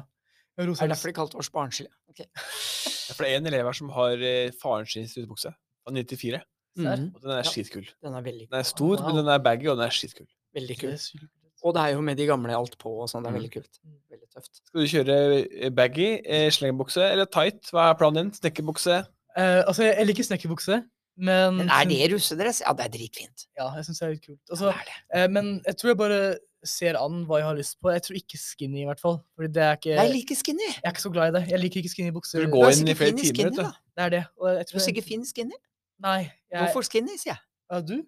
[0.58, 1.90] Er det derfor de kalte oss barnslige?
[2.10, 2.26] Okay.
[2.34, 5.54] Ja, For det er en elev her som har eh, faren sin strutebukse.
[5.86, 6.40] Av 94,
[6.78, 7.14] Mm -hmm.
[7.14, 7.42] og den er Ja.
[7.42, 7.86] skitkul.
[8.02, 9.06] Den er veldig, Den er stor, Wow.
[9.06, 10.26] men den er baggy, og den er skitkul.
[10.54, 11.28] veldig Det kul.
[11.58, 11.66] Er.
[11.68, 13.22] Og det er jo med de gamle alt på og sånn.
[13.24, 13.40] Det er Mm.
[13.40, 13.78] veldig kult.
[13.84, 13.96] Mm.
[14.10, 14.60] Veldig tøft.
[14.66, 15.16] Skal du kjøre
[15.64, 17.70] eh, baggy, slengebukse eller tight?
[17.72, 18.32] Hva er planen din?
[18.32, 19.06] Snekkerbukse?
[19.36, 20.84] Eh, altså, jeg, liker snekkerbukse,
[21.18, 22.60] men Men er det russedress?
[22.66, 23.46] Ja, det er dritfint.
[23.58, 24.38] Ja, jeg syns det er litt kult.
[24.48, 24.98] Ja, Altså, det er det.
[25.14, 27.90] eh, men jeg tror jeg bare ser an hva jeg har lyst på.
[27.92, 29.22] Jeg tror ikke skinny, i hvert fall.
[29.36, 30.66] Fordi det er ikke Jeg liker skinny.
[30.74, 31.48] Jeg er ikke så glad i det.
[31.50, 32.40] Jeg liker ikke skinny bukser.
[32.40, 33.62] Du Du går er inn i flere timer, skinny, vet du.
[33.96, 34.24] Det er det.
[34.40, 35.54] Og jeg Du tror er jeg- sikkert fin skinny.
[36.00, 36.30] Nei.
[36.50, 37.38] Jeg, Hvorfor skinny, sier jeg.
[37.70, 38.02] Ja, du?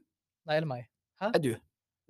[0.46, 0.86] Nei, eller meg?
[1.20, 1.54] Er du?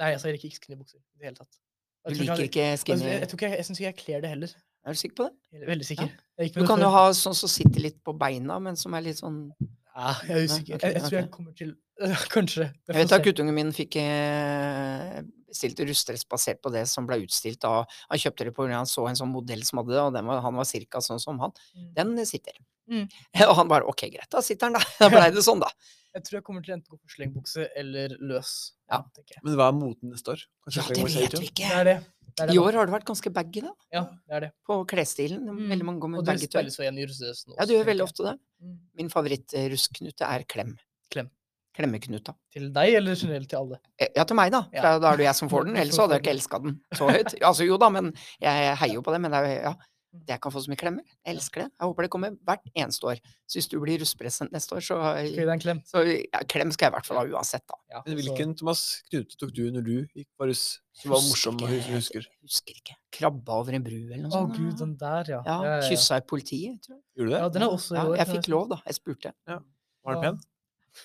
[0.01, 1.61] Nei, altså, jeg liker ikke skinny bukser i det hele tatt.
[2.09, 4.30] Du liker jeg- ikke altså, skinny Jeg, jeg, jeg, jeg syns ikke jeg kler det
[4.32, 4.55] heller.
[4.86, 5.66] Er du sikker på det?
[5.68, 6.09] Veldig sikker.
[6.40, 6.48] Ja.
[6.55, 9.42] Du kan jo ha sånn som sitter litt på beina, men som er litt sånn
[9.61, 10.78] Ja, jeg er usikker.
[10.78, 11.74] Okay, jeg, jeg tror jeg kommer til
[12.34, 12.70] Kanskje.
[12.88, 15.20] Jeg vet at guttungen min fikk eh,
[15.51, 19.05] bestilt rustdress basert på det som ble utstilt da Han kjøpte det av han så
[19.11, 21.53] en sånn modell som hadde det, og den var, han var cirka sånn som han.
[21.76, 21.90] Mm.
[21.98, 22.57] Den sitter.
[22.90, 23.05] Mm.
[23.51, 24.84] Og han bare ok, greit, da sitter den, da.
[25.03, 25.68] Da blei det sånn, da.
[26.14, 28.72] Jeg tror jeg kommer til enten å gå for slengbukse eller løs.
[28.90, 28.98] Ja.
[29.14, 29.42] tenker jeg.
[29.46, 30.40] Men hva er moten neste år?
[30.66, 31.68] Kanskje Ja, det vet vi ikke.
[31.70, 31.94] Det er det.
[32.02, 33.72] det, er det I år har det vært ganske baggy, da.
[33.94, 34.50] Ja, det er det.
[34.66, 35.44] På klesstilen.
[35.70, 36.56] Veldig mange går Og med baggy tøy.
[36.58, 38.34] speiles jo igjen i russedressen Ja, du gjør veldig ofte det.
[38.62, 38.78] Mm.
[38.98, 40.74] Min favoritt-russknute er klem.
[41.11, 41.30] Klem.
[41.76, 42.34] Klemmeknuta.
[42.52, 43.78] Til deg, eller generelt til alle?
[44.00, 44.64] Eh, Ja, til meg, da.
[44.74, 44.98] Ja.
[44.98, 45.76] Da er det jeg som får den.
[45.80, 47.36] Ellers så hadde jeg ikke elska den så høyt.
[47.46, 48.11] Altså jo da, men
[48.42, 49.20] jeg heier jo på det.
[49.22, 49.86] Men det er, jo- ja, Mm.
[50.26, 51.04] Jeg kan få så mye klemmer.
[51.24, 51.68] Jeg elsker det.
[51.78, 53.20] Jeg håper det kommer hvert eneste år.
[53.46, 55.80] Så hvis du blir russepresident neste år, så, gi deg en klem?
[55.86, 57.78] så ja, klem skal jeg i hvert fall ha uansett, da.
[57.92, 60.64] Ja, Men så- hvilken Thomas Knute tok du når du gikk på russ?
[61.00, 61.94] Som var morsom, å huske.
[61.94, 62.26] husker?
[62.42, 62.96] Husker ikke.
[63.12, 64.52] Krabba over en bru eller noe sånt.
[64.52, 65.42] Å gud, den der, ja.
[65.46, 65.88] Ja, ja, ja.
[65.88, 67.02] Kyssa i politiet, tror jeg.
[67.16, 67.40] Gjorde du det?
[67.40, 68.16] Ja, den er også i Ja, år.
[68.16, 68.80] jeg fikk lov, da.
[68.86, 69.32] Jeg spurte.
[69.46, 70.40] Var det pen?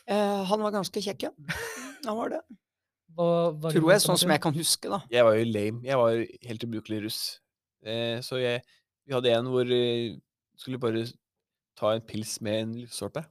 [0.07, 1.29] Eh, han var ganske kjekk, ja.
[2.05, 2.41] Han var det.
[3.15, 4.99] Tror jeg, sånn som jeg kan huske, da.
[5.13, 5.81] Jeg var jo lame.
[5.85, 6.11] Jeg var
[6.49, 7.39] helt ubrukelig russ.
[7.85, 8.63] Eh, så jeg,
[9.05, 9.81] vi hadde en hvor vi
[10.59, 11.05] skulle bare
[11.77, 13.25] ta en pils med en lyktestolpe.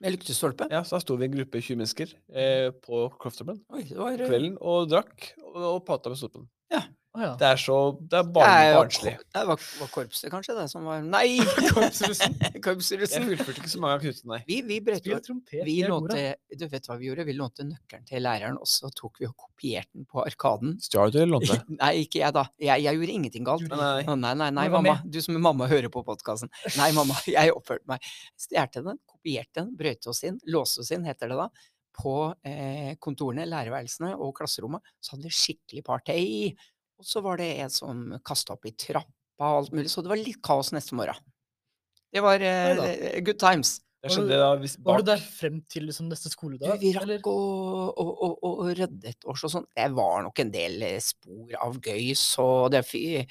[0.00, 0.68] Med lyktestolpe.
[0.72, 4.20] Ja, så da sto vi en gruppe 20 mennesker eh, på Crofterman Oi, det var
[4.20, 6.48] kvelden og drakk og, og prata med stolpen.
[7.16, 7.30] Å, ja.
[7.40, 9.12] Det er så Det er barnslig.
[9.32, 11.38] Det var, var korpset, kanskje, det som var Nei!
[11.72, 12.36] Korpsrussen.
[12.42, 13.24] Jeg Korpsrussen.
[13.30, 14.40] fullførte ikke så mange av knutene, nei.
[14.48, 15.18] Vi, vi brøt jo.
[15.66, 16.24] Vi lånte
[16.60, 17.24] Du vet hva vi gjorde?
[17.28, 20.76] Vi lånte nøkkelen til læreren, og så tok vi og kopierte den på Arkaden.
[20.84, 21.58] Stjal du eller lånte?
[21.80, 22.44] Nei, ikke jeg, da.
[22.60, 23.64] Jeg, jeg gjorde ingenting galt.
[23.72, 24.16] Nei, nei.
[24.26, 24.98] Nei, nei, nei, mamma.
[25.08, 26.52] Du som er mamma hører på podkasten.
[26.76, 28.04] Nei, mamma, jeg oppførte meg.
[28.40, 31.48] Stjerte den, kopierte den, brøyte oss inn, låste oss inn, heter det da,
[31.96, 32.14] på
[32.44, 34.84] eh, kontorene, lærerværelsene og klasserommet.
[35.00, 36.18] Så hadde vi skikkelig party.
[36.98, 40.08] Og så var det en som kasta opp i trappa og alt mulig, så det
[40.14, 41.18] var litt kaos neste morgen.
[42.12, 43.80] Det var eh, good times.
[44.06, 46.78] Det Var du- da hvis Var du der frem til liksom, neste skoledag?
[46.80, 47.18] vi eller?
[47.18, 47.34] rakk å,
[47.90, 49.66] å, å, å rydde et års og sånn.
[49.76, 53.26] Det var nok en del eh, spor av gøy, så det fy-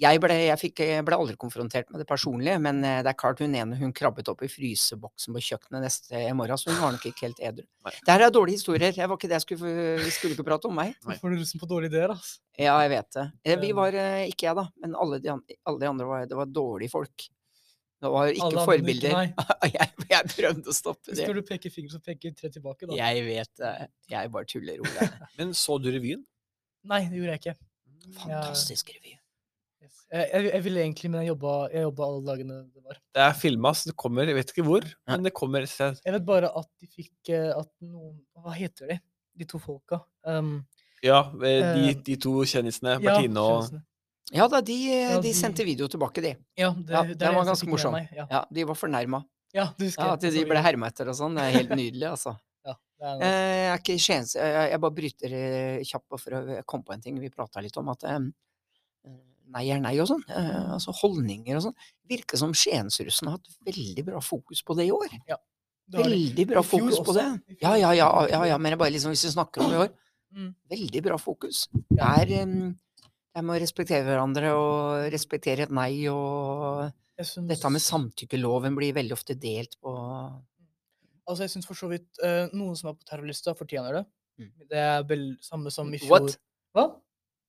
[0.00, 3.18] jeg ble, jeg fikk, jeg ble aldri konfrontert med det personlige, men eh, det er
[3.20, 6.94] klart hun ene hun krabbet opp i fryseboksen på kjøkkenet neste morgen, så hun var
[6.96, 7.66] nok ikke helt edru.
[7.84, 8.94] Det her er dårlige historier.
[8.96, 10.94] Det var ikke det jeg skulle, vi skulle ikke prate om meg.
[11.04, 11.18] Nei.
[11.20, 12.40] Får du russen på dårlige ideer, altså?
[12.60, 13.26] Ja, jeg vet det.
[13.44, 13.76] Eh, Vi Um.
[13.82, 16.48] var eh, ikke jeg, da, men alle de, an- alle de andre var, det var
[16.48, 17.28] dårlige folk.
[18.00, 19.16] Det var Alle ikke andre, ikke forbilder.
[19.28, 21.34] Ikke, jeg, jeg prøvde å stoppe Hvis det.
[21.36, 22.96] du peker finger, så peker tre tilbake, da.
[22.96, 23.72] Jeg vet det.
[24.08, 25.08] Jeg bare tuller, Ole.
[25.38, 26.22] Men så du revyen?
[26.88, 27.58] Nei, det gjorde jeg ikke.
[28.22, 29.18] Fantastisk revy.
[29.80, 30.00] Yes.
[30.12, 32.98] Jeg, jeg, jeg ville egentlig, men jeg jobba, jeg jobba alle dagene det var.
[33.16, 36.00] Det er filma, så det kommer Jeg vet ikke hvor, men det kommer et sted.
[36.04, 38.98] Jeg vet bare at de fikk eh, At noen Hva heter de?
[39.40, 40.02] De to folka.
[40.28, 40.58] Um,
[41.00, 43.70] Ja, eh, de, Eh, de to kjendisene, ja, og.
[44.30, 44.76] Ja da, de,
[45.24, 46.34] de sendte video tilbake, de.
[46.60, 47.96] Ja, det, Ja, det det var ganske morsomt.
[47.96, 48.14] morsom.
[48.20, 48.26] Ja.
[48.30, 49.24] Ja, de var fornærma.
[49.56, 51.34] ja, du husker Ja, at de ble herma etter og sånn.
[51.40, 52.36] Det er helt nydelig, altså.
[52.68, 52.76] Ja.
[53.16, 53.32] Jeg
[53.72, 54.34] er ikke Skiens...
[54.36, 55.32] Jeg bare bryter
[55.88, 57.16] kjapt på for å komme på en ting.
[57.18, 58.04] Vi prata litt om at
[59.54, 60.24] nei er nei og sånn.
[60.30, 61.78] eh, Altså holdninger og sånn.
[62.10, 65.08] Virker som Skiensrussen har hatt veldig bra fokus på det i år.
[65.26, 65.40] Det.
[65.98, 67.26] Veldig bra fokus på det.
[67.62, 69.90] Ja, ja, ja, ja, ja, men bare liksom, hvis vi snakker om i år
[70.30, 70.52] Mm.
[70.70, 71.64] Veldig bra fokus.
[71.90, 72.68] Det er um,
[73.34, 77.48] Jeg må respektere hverandre og respektere et nei og synes...
[77.50, 79.94] Dette med samtykkeloven blir veldig ofte delt på
[81.30, 84.04] Altså, jeg syns for så vidt uh, noen som er på terrorlista, fortjener det.
[84.40, 84.48] Mm.
[84.70, 86.14] Det er vel samme som i fjor.
[86.14, 86.38] What?
[86.74, 86.86] Hva?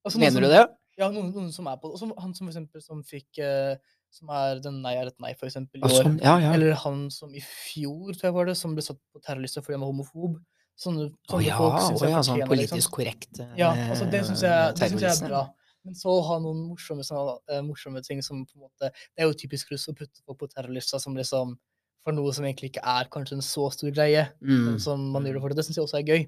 [0.05, 0.65] Altså, Mener som, du det?
[0.99, 1.99] Ja, noen, noen som er på det.
[2.19, 3.77] Han som for eksempel som fikk eh,
[4.11, 6.03] Som er den nei er et nei, for eksempel, i år.
[6.03, 6.49] sånn, ja, ja.
[6.51, 9.77] Eller han som i fjor, tror jeg var det, som ble satt på terrorlista fordi
[9.77, 10.35] han var homofob.
[10.81, 12.93] Sånne, sånne oh, ja, folk syns oh, jeg ja, sånn politisk liksom.
[12.95, 15.41] korrekt eh, Ja, altså det syns jeg, det synes jeg er bra.
[15.87, 19.29] Men så ha noen morsomme, sånne, uh, morsomme ting som på en måte Det er
[19.29, 21.55] jo typisk russ å putte folk på terrorlista som liksom
[22.01, 24.79] for noe som egentlig ikke er kanskje en så stor greie, Mm.
[24.81, 25.57] som man gjør det for det.
[25.59, 26.23] Det syns jeg også er gøy.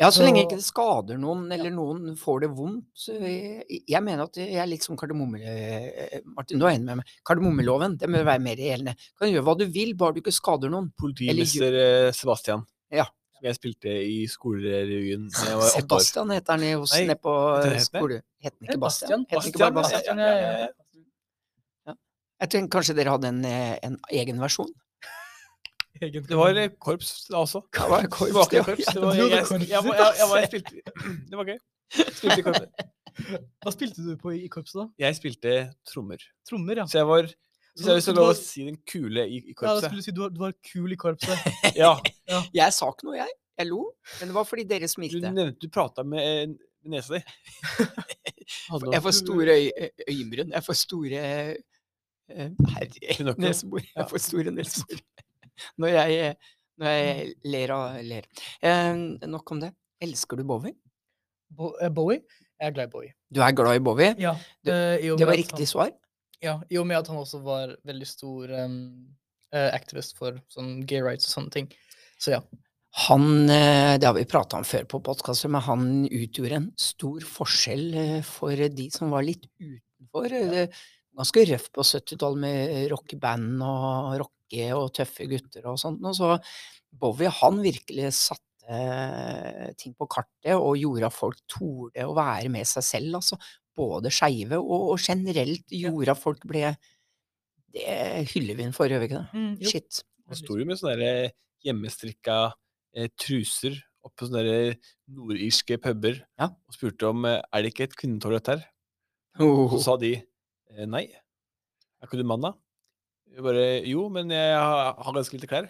[0.00, 2.86] Ja, så lenge Så- ikke det skader noen, eller noen får det vondt.
[2.96, 5.38] så Jeg, jeg mener at jeg er litt som kardemomme...
[6.36, 7.06] Martin, du er enig med meg.
[7.26, 8.94] Kardemommeloven, det må være mer gjeldende.
[8.96, 10.88] Du kan gjøre hva du vil, bare du ikke skader noen.
[10.98, 12.64] Politimester eh, Sebastian.
[12.90, 13.04] Ja.
[13.36, 15.80] Som jeg spilte i skolerevyen da jeg var åtte år.
[15.84, 17.34] Sebastian heter han i- hos Nei, på
[17.84, 18.22] skole...
[18.40, 19.24] Het han ikke Bastian?
[19.24, 19.26] Bastian?
[19.28, 20.18] Het han ikke bare Bastian, Bastian?
[20.18, 20.68] ja, ja, ja,
[21.86, 21.94] ja.
[22.40, 24.70] Jeg tenkte kanskje dere hadde en, eh, en egen versjon?
[26.00, 27.60] Det var korps da også.
[27.76, 29.60] Det var korps, Det var det var- korps.
[29.60, 30.62] Det ja, var, jeg, jeg,
[31.28, 31.58] Det var gøy.
[32.14, 32.88] Spilte i korpset.
[33.64, 34.86] Hva spilte du på i, korpset, da?
[35.04, 35.54] Jeg spilte
[35.90, 36.22] trommer.
[36.48, 36.86] Trommer, ja.
[36.88, 39.74] Så jeg var Hvis jeg Så- har til å si den kule i, i Ja,
[39.74, 41.38] da skulle du si du var, du var kul i korpset.
[41.76, 41.96] Ja.
[42.54, 43.28] Jeg sa ikke noe, jeg.
[43.60, 43.82] Jeg lo.
[44.20, 45.20] Men det var fordi dere smilte.
[45.20, 46.46] Du nevnte Du prata med eh,
[46.82, 47.20] med nesa di.
[48.94, 49.66] Jeg får store øy.
[50.08, 51.20] Jeg får store
[52.30, 53.34] eh, Herre.
[53.38, 53.82] Nesebor.
[53.84, 55.02] Jeg får store nesebor.
[55.78, 56.36] Når jeg,
[56.80, 58.28] når jeg ler av ler.
[58.62, 58.94] Eh,
[59.28, 59.72] nok om det.
[60.00, 60.74] Elsker du Bowie?
[61.50, 62.22] Bo eh, Bowie?
[62.60, 63.14] Jeg er glad i Bowie.
[63.32, 64.14] Du er glad i Bowie?
[64.20, 64.34] Ja,
[64.64, 65.90] Det- eh, Det var riktig Han, svar.
[66.42, 69.08] ja, I og med at han også var veldig stor um,
[69.52, 71.70] activist for sånn gay rights og sånne ting.
[72.20, 72.40] Så ja.
[73.08, 78.22] Han, det har vi prata om før på podkaster, men han utgjorde en stor forskjell
[78.26, 80.30] for de som var litt utenfor.
[80.30, 80.66] Ja.
[81.16, 84.18] Ganske røff på 70-tallet med rockeband og
[84.50, 86.02] rocke og tøffe gutter og sånt.
[86.04, 86.38] Og så
[86.92, 92.48] Bowie, han virkelig satte eh, ting på kartet og gjorde at folk torde å være
[92.50, 93.38] med seg selv, altså.
[93.76, 96.74] Både skeive og, og generelt gjorde at folk ble
[97.72, 99.38] Det hyller vi inn for, gjør vi ikke det?
[99.38, 99.52] Mm.
[99.62, 100.00] Shit.
[100.26, 101.30] Han sto jo med sånne der,
[101.62, 102.52] hjemmestrikka
[102.96, 104.74] eh, truser oppe på sånne
[105.12, 106.48] nordirske puber Ja.
[106.50, 108.64] og spurte om eh, er det ikke et kvinnetoalett her.
[109.38, 109.70] Oh.
[109.70, 111.04] Så sa de eh, nei.
[112.00, 112.56] Er ikke du mann, da?
[113.30, 115.68] Jeg bare jo, men jeg har, har ganske lite klær.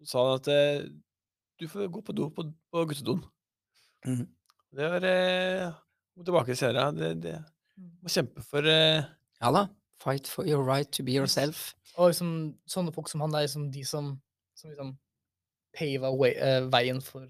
[0.00, 0.88] Så sa han at eh,
[1.60, 3.24] du får gå på do på, på guttedoen.
[4.06, 4.24] Mm.
[4.76, 5.74] Det var eh,
[6.24, 6.92] tilbake senere.
[6.96, 7.36] Det, det
[8.00, 9.04] må kjempe for eh,
[9.40, 9.66] Ja da.
[10.00, 11.74] Fight for your right to be yourself.
[11.98, 14.14] Og liksom, sånne folk som han er liksom de som,
[14.56, 14.94] som liksom
[15.76, 17.28] pava way, eh, veien for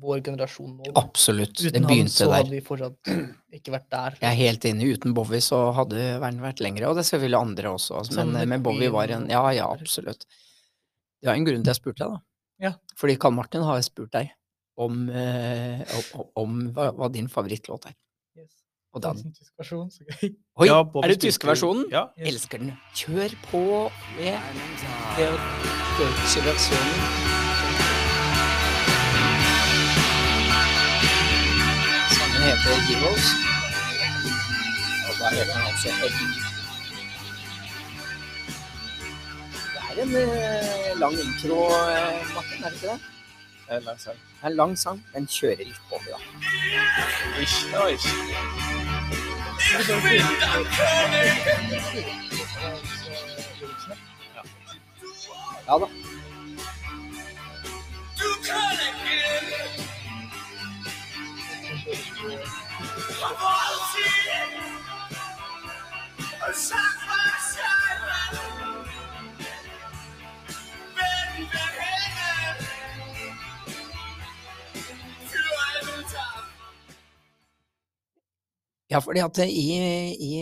[0.00, 0.90] vår generasjon nå.
[0.94, 1.50] Absolutt.
[1.50, 1.56] Absolutt.
[1.62, 2.34] Det Uten han begynte så der.
[2.36, 3.12] hadde vi fortsatt
[3.58, 4.16] ikke vært der.
[4.20, 4.88] Jeg er helt enig.
[4.96, 8.00] Uten Bowie så hadde verden vært lengre, og det er selvfølgelig andre også.
[8.00, 8.16] Altså.
[8.18, 10.26] Sånn Men, med Bowie var en Ja, ja, absolutt.
[11.22, 12.68] Det var en grunn til jeg spurte deg, da.
[12.68, 12.72] Ja.
[12.96, 14.30] Fordi Karl Martin har spurt deg
[14.76, 15.80] om, eh,
[16.16, 17.96] om, om hva, hva din favorittlåt er.
[18.36, 18.52] Yes.
[18.96, 20.34] Og da Sånn tysk versjon, så gøy.
[20.60, 21.88] Oi, ja, er det tyske versjonen?
[21.92, 22.06] Ja.
[22.16, 22.34] Yes.
[22.34, 22.74] Elsker den.
[22.96, 23.62] Kjør på
[24.18, 24.60] med
[25.16, 25.30] det
[25.96, 27.65] deutsche versjonen.
[32.36, 33.26] Sangen heter Gibbles.
[35.08, 36.12] Og da heter den altså Egg.
[39.72, 43.00] Det er en eh, lang intro, eh, Martin, er det ikke det?
[43.68, 44.16] Det er lang sang.
[44.16, 45.06] Det er en lang sang.
[45.14, 46.18] Den kjører litt på, da.
[47.42, 48.08] Ish, ja, ish.
[55.68, 55.88] Ja da.
[78.86, 79.64] Ja, fordi at i,
[80.14, 80.32] i,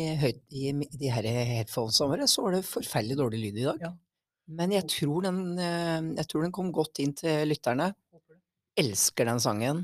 [0.52, 3.80] i de her headphonesene våre så var det forferdelig dårlig lyd i dag.
[3.82, 3.92] Ja.
[4.54, 7.88] Men jeg tror, den, eh, jeg tror den kom godt inn til lytterne.
[8.78, 9.80] Elsker den sangen.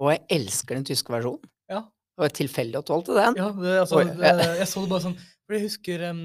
[0.00, 1.44] Og jeg elsker den tyske versjonen.
[1.70, 1.84] Ja.
[2.14, 3.36] Det var tilfeldig at du valgte den.
[3.40, 6.20] Ja, det, altså, det, jeg så det bare sånn For jeg husker um,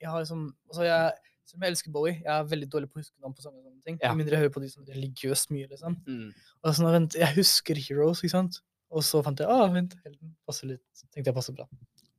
[0.00, 3.02] Jeg har liksom altså jeg, Som jeg elsker Bowie, jeg er veldig dårlig på å
[3.02, 3.98] huske navn på sanger og sånne ting.
[4.02, 4.12] Ja.
[4.12, 5.96] Med mindre jeg hører på de som religiøst mye, liksom.
[6.08, 6.30] Mm.
[6.62, 8.60] Og sånn, vent, jeg husker Heroes, ikke sant?
[8.94, 10.82] Og så fant jeg ah, vent, Helden passer litt.
[10.96, 11.66] Så tenkte jeg passer bra.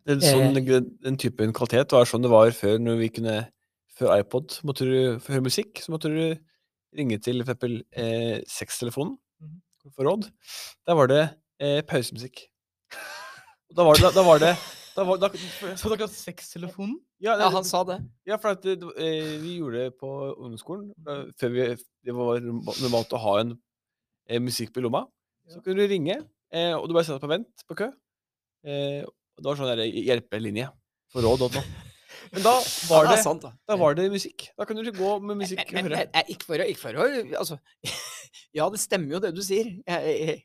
[0.06, 3.38] Det, er sånn, den, den typen kvalitet var sånn det var før når vi kunne
[3.96, 6.36] Før iPod måtte du høre musikk, så måtte du
[7.00, 9.62] ringe til eksempel eh, sextelefonen Mhm.
[9.96, 10.28] for råd.
[10.88, 11.24] Der var det
[11.60, 12.46] eh, pausemusikk.
[13.76, 14.56] Da var det Da, da var det
[14.96, 15.28] da var, da,
[15.76, 16.94] Så dere har sextelefonen?
[17.20, 17.98] ja, Ja, han sa det.
[18.26, 20.08] Ja, for at det, eh, vi gjorde det på
[20.38, 20.94] ungdomsskolen.
[21.36, 21.66] Før vi,
[22.06, 23.52] det var normalt å ha en
[24.30, 25.02] eh, musikk på lomma.
[25.52, 26.16] Så kunne du ringe,
[26.56, 27.90] eh, og du bare satt på vent på kø.
[28.64, 30.70] Eh, og det var sånn der hjelpelinje
[31.12, 31.68] for råd og noe.
[32.32, 32.56] Men da
[32.94, 33.52] var Ja, det, sant, da.
[33.68, 34.48] da var det musikk.
[34.56, 36.08] Da kunne du ikke gå med musikk men, Men, og høre.
[36.08, 37.10] men, eh, ikke for å, ikke for å
[37.44, 37.60] altså,
[38.56, 39.76] Ja, det stemmer jo det du sier.
[39.84, 40.44] Jeg, jeg,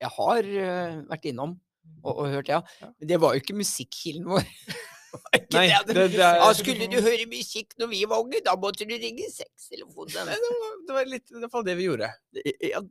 [0.00, 1.58] jeg har eh, vært innom
[2.04, 2.60] og, og hørt, ja.
[2.80, 2.92] Ja.
[2.98, 4.46] Men det var jo ikke musikkilden vår.
[5.56, 8.54] Nei, det, det, det, er, Ja, skulle du høre musikk når vi var unge, da
[8.60, 10.30] måtte du ringe sextelefonen.
[10.30, 12.12] Det, var, det var litt i hvert fall det vi gjorde.
[12.62, 12.82] Ja,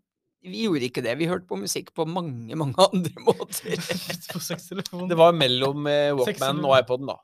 [0.43, 1.15] vi gjorde ikke det.
[1.19, 3.79] Vi hørte på musikk på mange, mange andre måter.
[4.33, 5.09] På sextelefonen.
[5.11, 7.17] Det var mellom eh, Walkman og iPoden, da.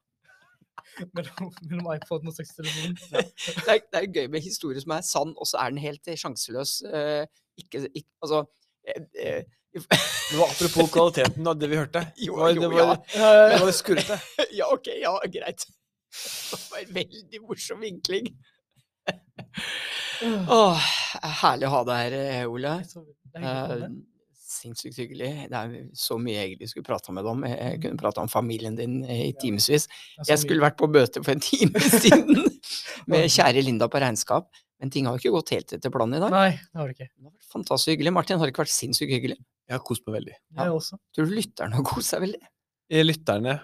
[1.15, 2.97] mellom, mellom iPoden og sextelefonen.
[3.11, 3.23] Det
[3.71, 6.81] er, det er gøy med historie som er sann, og så er den helt sjanseløs.
[6.87, 7.23] eh,
[7.59, 8.43] ikke, ikke Altså
[8.87, 9.43] eh, eh,
[9.75, 12.05] Det var apropos kvaliteten av det vi hørte.
[12.27, 13.31] Jo, jo, det var, ja.
[13.51, 14.19] det var skurrete.
[14.55, 15.67] Ja, ok, ja, greit.
[16.15, 18.31] Det var en veldig morsom vinkling.
[20.55, 20.89] Åh,
[21.41, 22.77] herlig å ha deg her, eh, Ole.
[23.35, 23.87] Eh.
[24.55, 25.31] Sinnssykt hyggelig.
[25.51, 27.43] Det er så mye jeg egentlig skulle prata med deg om.
[27.51, 29.89] Jeg kunne prata om familien din i timevis.
[30.23, 32.45] Jeg skulle vært på Bøte for en time siden
[33.11, 34.47] med kjære Linda på regnskap,
[34.79, 36.31] men ting har jo ikke gått helt etter planen i dag.
[36.33, 37.09] Nei, det har det ikke.
[37.11, 38.15] Det har vært fantastisk hyggelig.
[38.15, 39.37] Martin, har det ikke vært sinnssykt hyggelig?
[39.65, 40.35] Jeg har kost meg veldig.
[40.59, 40.99] Jeg også.
[41.15, 42.41] Tror du lytterne har kost seg veldig?
[42.93, 43.55] Eh, Lytterne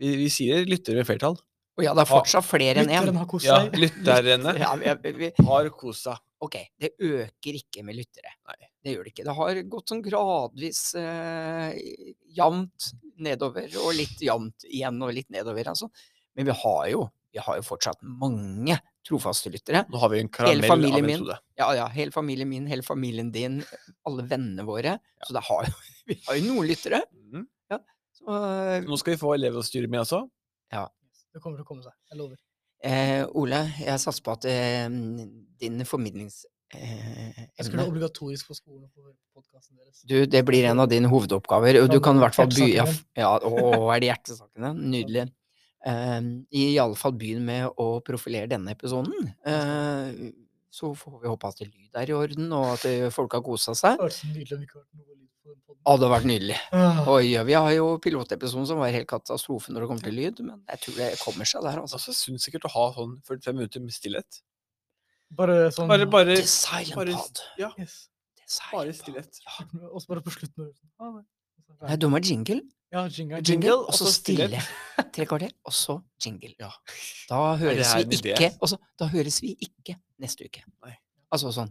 [0.00, 1.36] Vi, vi sier lyttere med flertall.
[1.78, 3.04] Og ja, det er fortsatt flere enn én.
[3.04, 3.76] Lytteren har kost Ja, seg.
[3.80, 6.20] lytterne Ja, vi, vi, vi, har kost seg.
[6.40, 8.32] ok, det øker ikke med lyttere.
[8.48, 8.56] Nei.
[8.80, 9.24] Det gjør det ikke.
[9.28, 11.74] Det har gått sånn gradvis eh,
[12.36, 12.90] jevnt
[13.20, 15.90] nedover, og litt jevnt igjen og litt nedover, altså.
[16.38, 17.02] Men vi har jo,
[17.36, 19.84] vi har jo fortsatt mange trofaste lyttere.
[19.90, 21.30] Nå har vi en Hele karamell av familien en min.
[21.60, 23.62] Ja, ja, hele familien min, hele familien din,
[24.06, 24.98] alle vennene våre.
[25.26, 25.70] Så det har
[26.10, 27.02] vi har jo noen lyttere.
[27.16, 27.46] Mhm.
[28.20, 30.26] Så, uh, Nå skal vi få elevstyret med også.
[31.30, 31.94] Det kommer til å komme seg.
[32.10, 32.38] Jeg lover.
[32.82, 34.88] eh, Ole, jeg satser på at eh,
[35.62, 36.40] din formidlings...
[36.74, 39.04] Eh, Jeg skulle være obligatorisk på skolen og på
[39.38, 40.02] podkasten deres.
[40.10, 42.66] Du, det blir en av dine hovedoppgaver, og du Kan i hvert fall by...
[42.74, 42.86] Ja,
[43.18, 44.72] ja, å, er det hjertesakene?
[44.74, 45.28] Nydelig.
[45.86, 49.30] I alle fall begynn med å profilere denne episoden.
[49.46, 50.30] Uh,
[50.70, 53.72] så får vi håpe at lyd er i orden, og at eh, folk har kosa
[53.74, 53.98] seg.
[53.98, 56.60] Det hadde vært nydelig det.
[56.76, 60.14] Ah, Oi, ja, vi har jo pilotepisoden som var helt katastrofe når det kommer til
[60.14, 61.98] lyd, men jeg tror det kommer seg der, altså.
[61.98, 64.40] Altså, sunt sikkert å ha sånn 45 minutter med stillhet.
[65.40, 67.42] Bare sånn Bare, bare, The silent bare pod.
[67.58, 67.96] Ja, yes.
[68.38, 69.40] The silent bare stillhet.
[69.40, 69.74] stillhet.
[69.90, 70.68] Og så bare på slutten.
[70.70, 71.24] og ah, nei.
[71.80, 72.60] Er Nei, det- jingle.
[72.90, 73.38] Ja, jingle.
[73.46, 74.58] Jingle, og og så stille.
[75.14, 76.50] Tre kvarter, og så jingle.
[76.58, 76.70] Ja.
[77.30, 80.64] Da høres vi ikke også, Da høres vi ikke neste uke.
[80.84, 80.96] Nei.
[81.30, 81.70] Altså sånn.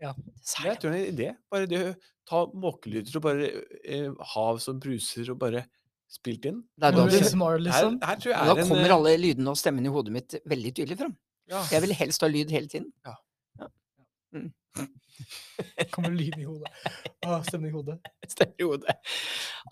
[0.00, 0.14] Ja.
[0.16, 0.80] Men Jeg Silent.
[0.80, 1.28] tror det er en idé.
[1.52, 1.92] Bare det å
[2.28, 3.50] ta måkelyder og bare
[3.84, 5.66] eh, hav som bruser og bare
[6.12, 6.62] spilt inn.
[6.76, 7.98] Det er da, Her, liksom.
[8.02, 10.36] her tror jeg da er en kommer eh, alle lydene og stemmen i hodet mitt
[10.48, 11.14] veldig tydelig fram.
[11.52, 11.62] ja.
[11.72, 12.90] Jeg vil helst ha lyd hele tiden.
[15.94, 16.70] Kommer lyd i hodet.
[17.26, 17.98] Ah, stemning i hodet.
[18.28, 18.94] Stemmer i hodet.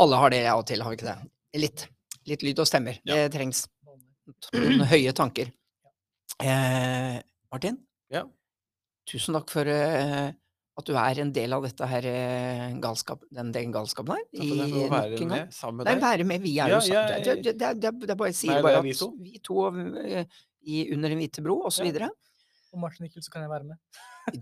[0.03, 1.19] Alle har det av og til, har vi ikke det?
[1.65, 1.87] Litt.
[2.31, 3.01] Litt lyd og stemmer.
[3.09, 3.17] Ja.
[3.25, 3.65] Det trengs.
[4.55, 5.51] Noen høye tanker.
[6.41, 7.17] Eh,
[7.53, 7.81] Martin?
[8.13, 8.25] Ja.
[9.11, 10.29] Tusen takk for eh,
[10.81, 14.23] at du er en del av dette her eh, galskap, den, den galskapen her.
[14.31, 15.33] Takk for at jeg får nok være gang.
[15.35, 16.05] med sammen med deg.
[16.07, 16.45] være med.
[16.47, 17.11] Vi er Ja, jo sammen.
[17.27, 19.11] Det, det, det, det, er bare jeg sier Nei, bare at vi to.
[19.21, 19.67] vi to
[20.05, 20.41] eh,
[20.71, 22.09] i Under en hvite bro, og så Ja.
[22.71, 23.79] Og Martin ikke, så kan jeg være med.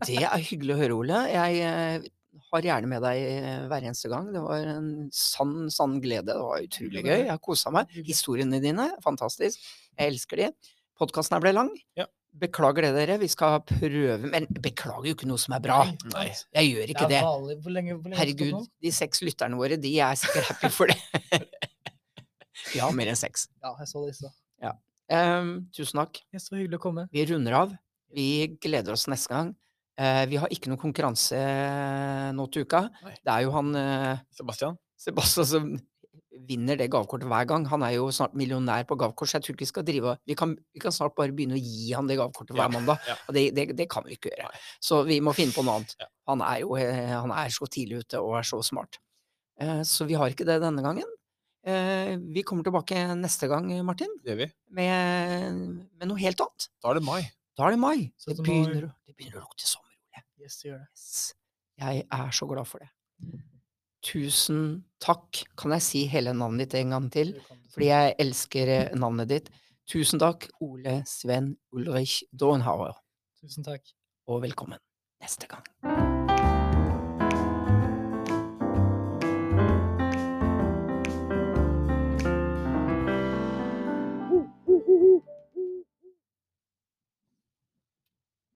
[0.05, 1.21] Det er hyggelig å høre, Ole.
[1.33, 2.09] Jeg eh,
[2.51, 4.29] har gjerne med deg eh, hver eneste gang.
[4.35, 6.35] Det var en sann, sann glede.
[6.35, 7.15] Det var utrolig gøy.
[7.15, 7.95] Jeg har kosa meg.
[8.07, 9.65] Historiene dine, fantastisk.
[9.97, 10.49] Jeg elsker de.
[11.01, 11.71] Podkasten her ble lang.
[11.99, 12.09] Ja.
[12.39, 13.17] Beklager det, dere.
[13.23, 15.79] Vi skal prøve Men beklager jo ikke noe som er bra.
[16.13, 16.27] Nei.
[16.59, 17.23] Jeg gjør ikke Det.
[17.25, 20.99] Hvor lenge, hvor lenge Herregud, de seks lytterne våre, de er sikkert happy for det.
[22.75, 23.49] Vi har mer enn seks.
[23.65, 24.37] Ja, jeg så det i stad.
[25.09, 26.21] Ehm, tusen takk.
[26.29, 27.07] Det er så hyggelig å komme.
[27.13, 27.77] Vi runder av.
[28.15, 28.29] Vi
[28.63, 29.53] gleder oss neste gang.
[29.99, 31.39] Eh, vi har ikke noen konkurranse
[32.37, 32.85] nå til uka.
[33.05, 33.15] Nei.
[33.25, 34.77] Det er jo han eh, Sebastian.
[34.99, 35.71] Sebastian som
[36.49, 37.65] vinner det gavekortet hver gang.
[37.73, 40.37] Han er jo snart millionær på gavekort, så jeg tror ikke vi skal drive vi
[40.39, 43.03] kan, vi kan snart bare begynne å gi han det gavekortet hver Ja, mandag.
[43.11, 43.17] ja.
[43.27, 44.47] Og det, det, det kan vi ikke gjøre.
[44.47, 44.63] Nei.
[44.89, 45.97] Så vi må finne på noe annet.
[45.99, 46.09] Ja.
[46.31, 49.01] Han er jo eh, han er så tidlig ute og er så smart.
[49.59, 51.11] Eh, så vi har ikke det denne gangen.
[51.67, 55.59] Eh, vi kommer tilbake neste gang, Martin, med,
[55.99, 56.69] med noe helt annet.
[56.81, 57.21] Da er det mai.
[57.59, 58.13] Da er det mai.
[58.23, 60.23] Det begynner, det begynner å lukte sommer, Ole.
[60.39, 60.89] Yes, det gjør det.
[60.95, 61.35] Yes.
[61.83, 62.91] Jeg er så glad for det.
[64.07, 64.61] Tusen
[65.03, 65.41] takk.
[65.59, 67.35] Kan jeg si hele navnet ditt en gang til?
[67.75, 69.51] Fordi jeg elsker eh, navnet ditt.
[69.91, 72.95] Tusen takk, Ole Sven Ulrich Dornhauer,
[73.41, 73.91] Tusen takk.
[74.29, 74.79] og velkommen
[75.25, 75.65] neste gang.